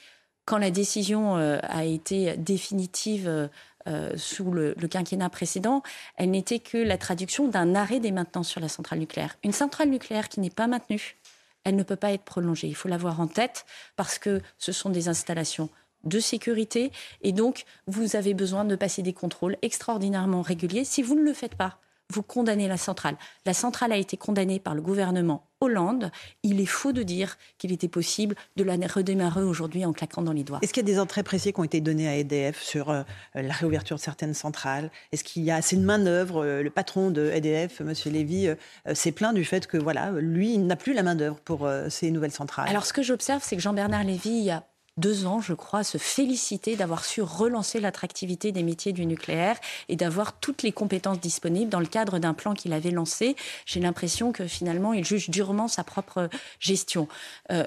quand 0.50 0.58
la 0.58 0.72
décision 0.72 1.38
euh, 1.38 1.60
a 1.62 1.86
été 1.86 2.36
définitive 2.36 3.27
euh, 3.27 3.48
euh, 3.86 4.18
sous 4.18 4.50
le, 4.50 4.74
quinquennat 4.74 5.29
précédent, 5.29 5.84
elle 6.18 6.32
n'était 6.32 6.58
que 6.58 6.79
la 6.79 6.98
traduction 6.98 7.48
d'un 7.48 7.75
arrêt 7.75 8.00
des 8.00 8.12
maintenances 8.12 8.50
sur 8.50 8.60
la 8.60 8.68
centrale 8.68 8.98
nucléaire. 8.98 9.38
Une 9.44 9.51
centrale 9.51 9.89
nucléaire 9.89 10.27
qui 10.27 10.39
n'est 10.39 10.50
pas 10.50 10.65
maintenue, 10.65 11.18
elle 11.65 11.75
ne 11.75 11.84
peut 11.84 11.96
pas 11.96 12.13
être 12.13 12.24
prolongée. 12.24 12.68
Il 12.68 12.74
faut 12.74 12.88
l'avoir 12.88 13.22
en 13.22 13.27
tête 13.27 13.68
parce 13.96 14.18
que 14.18 14.41
ce 14.58 14.72
sont 14.72 14.89
des 14.89 15.08
installations 15.08 15.70
de 16.03 16.20
sécurité 16.20 16.91
et 17.22 17.32
donc 17.32 17.65
vous 17.86 18.15
avez 18.15 18.34
besoin 18.34 18.65
de 18.65 18.75
passer 18.75 19.03
des 19.03 19.13
contrôles 19.13 19.56
extraordinairement 19.62 20.41
réguliers. 20.41 20.84
Si 20.84 21.03
vous 21.03 21.13
ne 21.13 21.22
le 21.22 21.34
faites 21.34 21.56
pas, 21.56 21.77
vous 22.10 22.24
condamnez 22.24 22.68
la 22.68 22.77
centrale. 22.77 23.18
La 23.46 23.53
centrale 23.53 23.91
a 23.91 23.98
été 23.98 24.18
condamnée 24.18 24.60
par 24.60 24.74
le 24.74 24.82
gouvernement 24.82 25.49
Hollande. 25.62 26.12
Il 26.44 26.62
est 26.62 26.66
faux 26.66 26.92
de 26.92 27.04
dire 27.04 27.38
qu'il 27.58 27.72
était 27.72 27.88
possible 27.88 28.36
de 28.56 28.63
la 28.63 28.75
redémarrer 28.88 29.44
aujourd'hui 29.44 29.86
en 29.86 29.94
claquant 29.94 30.22
dans 30.22 30.32
les 30.32 30.44
doigts. 30.44 30.60
Est-ce 30.62 30.74
qu'il 30.74 30.88
y 30.88 30.89
a 30.89 30.94
des 30.94 31.00
entrées 31.00 31.24
précises 31.24 31.51
qui 31.51 31.60
ont 31.60 31.63
été 31.63 31.82
données 31.82 32.08
à 32.08 32.16
EDF 32.16 32.62
sur 32.62 32.89
euh, 32.89 33.04
la 33.36 33.54
réouverture 33.54 33.98
de 33.98 34.01
certaines 34.01 34.34
centrales? 34.34 34.92
Est-ce 35.12 35.24
qu'il 35.24 35.44
y 35.44 35.51
a 35.51 35.56
assez 35.56 35.75
de 35.75 35.84
main-d'œuvre 35.84 36.44
euh, 36.44 36.63
Le 36.63 36.70
patron 36.70 37.12
de 37.12 37.30
EDF, 37.30 37.82
M. 37.82 37.94
Lévy, 38.06 38.48
euh, 38.48 38.56
s'est 38.94 39.12
plaint 39.12 39.34
du 39.34 39.44
fait 39.44 39.68
que 39.68 39.78
voilà, 39.78 40.12
lui, 40.12 40.54
il 40.54 40.66
n'a 40.66 40.75
plus 40.75 40.94
la 40.94 41.04
main-d'œuvre 41.04 41.39
pour 41.42 41.70
ces 41.89 42.12
nouvelles 42.12 42.32
centrales? 42.32 42.70
Alors, 42.70 42.86
ce 42.86 42.94
que 42.94 43.01
j'observe, 43.01 43.42
c'est 43.44 43.56
que 43.56 43.62
Jean-Bernard 43.62 44.04
Lévy, 44.04 44.30
il 44.30 44.44
y 44.44 44.51
a 44.51 44.63
deux 45.00 45.25
ans, 45.25 45.41
je 45.41 45.53
crois, 45.53 45.84
se 45.84 45.98
féliciter 45.98 46.75
d'avoir 46.75 47.06
su 47.06 47.22
relancer 47.22 47.79
l'attractivité 47.79 48.51
des 48.51 48.63
métiers 48.63 48.94
du 48.94 49.06
nucléaire 49.06 49.58
et 49.88 49.96
d'avoir 49.96 50.39
toutes 50.39 50.62
les 50.62 50.72
compétences 50.72 51.20
disponibles 51.20 51.70
dans 51.70 51.79
le 51.79 51.86
cadre 51.86 52.20
d'un 52.20 52.34
plan 52.34 52.53
qu'il 52.53 52.74
avait 52.74 52.91
lancé. 52.91 53.36
J'ai 53.65 53.79
l'impression 53.79 54.32
que 54.32 54.48
finalement, 54.48 54.94
il 54.94 55.06
juge 55.06 55.29
durement 55.29 55.68
sa 55.68 55.84
propre 55.84 56.29
gestion. 56.60 57.08
Euh, 57.51 57.65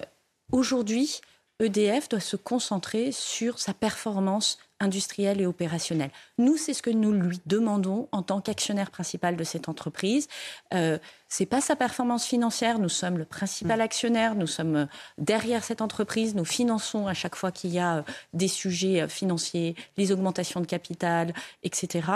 aujourd'hui, 0.52 1.20
EDF 1.60 2.08
doit 2.08 2.20
se 2.20 2.36
concentrer 2.36 3.12
sur 3.12 3.58
sa 3.58 3.74
performance 3.74 4.58
industrielle 4.82 5.40
et 5.40 5.46
opérationnelle. 5.46 6.10
Nous, 6.38 6.56
c'est 6.56 6.74
ce 6.74 6.82
que 6.82 6.90
nous 6.90 7.12
lui 7.12 7.40
demandons 7.46 8.08
en 8.12 8.22
tant 8.22 8.40
qu'actionnaire 8.40 8.90
principal 8.90 9.36
de 9.36 9.44
cette 9.44 9.68
entreprise. 9.68 10.28
Euh, 10.74 10.98
c'est 11.28 11.46
pas 11.46 11.62
sa 11.62 11.76
performance 11.76 12.26
financière. 12.26 12.78
Nous 12.78 12.90
sommes 12.90 13.16
le 13.16 13.24
principal 13.24 13.78
mm. 13.78 13.82
actionnaire. 13.82 14.34
Nous 14.34 14.46
sommes 14.46 14.76
euh, 14.76 14.86
derrière 15.16 15.64
cette 15.64 15.80
entreprise. 15.80 16.34
Nous 16.34 16.44
finançons 16.44 17.06
à 17.06 17.14
chaque 17.14 17.36
fois 17.36 17.50
qu'il 17.50 17.70
y 17.70 17.78
a 17.78 17.96
euh, 17.98 18.02
des 18.34 18.48
sujets 18.48 19.00
euh, 19.00 19.08
financiers, 19.08 19.74
les 19.96 20.12
augmentations 20.12 20.60
de 20.60 20.66
capital, 20.66 21.32
etc. 21.62 22.06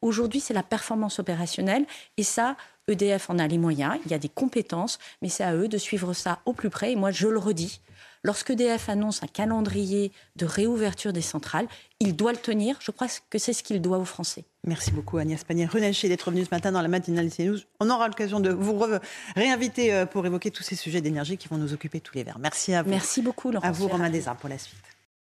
Aujourd'hui, 0.00 0.40
c'est 0.40 0.54
la 0.54 0.62
performance 0.62 1.18
opérationnelle. 1.18 1.84
Et 2.16 2.22
ça, 2.22 2.56
EDF 2.88 3.28
en 3.28 3.38
a 3.38 3.46
les 3.46 3.58
moyens. 3.58 3.98
Il 4.06 4.10
y 4.10 4.14
a 4.14 4.18
des 4.18 4.28
compétences, 4.28 4.98
mais 5.20 5.28
c'est 5.28 5.44
à 5.44 5.54
eux 5.54 5.68
de 5.68 5.78
suivre 5.78 6.12
ça 6.14 6.40
au 6.46 6.52
plus 6.52 6.70
près. 6.70 6.92
Et 6.92 6.96
moi, 6.96 7.10
je 7.10 7.28
le 7.28 7.38
redis, 7.38 7.80
Lorsque 8.24 8.52
DF 8.52 8.88
annonce 8.88 9.22
un 9.22 9.26
calendrier 9.26 10.10
de 10.36 10.46
réouverture 10.46 11.12
des 11.12 11.20
centrales, 11.20 11.68
il 12.00 12.16
doit 12.16 12.32
le 12.32 12.38
tenir. 12.38 12.78
Je 12.80 12.90
crois 12.90 13.06
que 13.28 13.38
c'est 13.38 13.52
ce 13.52 13.62
qu'il 13.62 13.80
doit 13.82 13.98
aux 13.98 14.04
Français. 14.06 14.44
Merci 14.66 14.90
beaucoup 14.92 15.18
Agnès 15.18 15.44
Pannier-Renachet 15.44 16.08
d'être 16.08 16.30
venue 16.30 16.44
ce 16.44 16.50
matin 16.50 16.72
dans 16.72 16.80
la 16.80 16.88
matinale 16.88 17.30
CNews. 17.30 17.58
On 17.80 17.90
aura 17.90 18.08
l'occasion 18.08 18.40
de 18.40 18.50
vous 18.50 18.82
réinviter 19.36 19.92
euh, 19.92 20.06
pour 20.06 20.24
évoquer 20.24 20.50
tous 20.50 20.62
ces 20.62 20.74
sujets 20.74 21.02
d'énergie 21.02 21.36
qui 21.36 21.48
vont 21.48 21.58
nous 21.58 21.74
occuper 21.74 22.00
tous 22.00 22.14
les 22.14 22.24
verts. 22.24 22.38
Merci 22.38 22.72
à 22.72 22.82
vous. 22.82 22.88
Merci 22.88 23.20
beaucoup 23.20 23.50
Laurent. 23.50 23.68
À 23.68 23.72
vous 23.72 23.88
Romain 23.88 24.08
Desarts 24.08 24.36
pour 24.36 24.48
la 24.48 24.56
suite. 24.56 24.93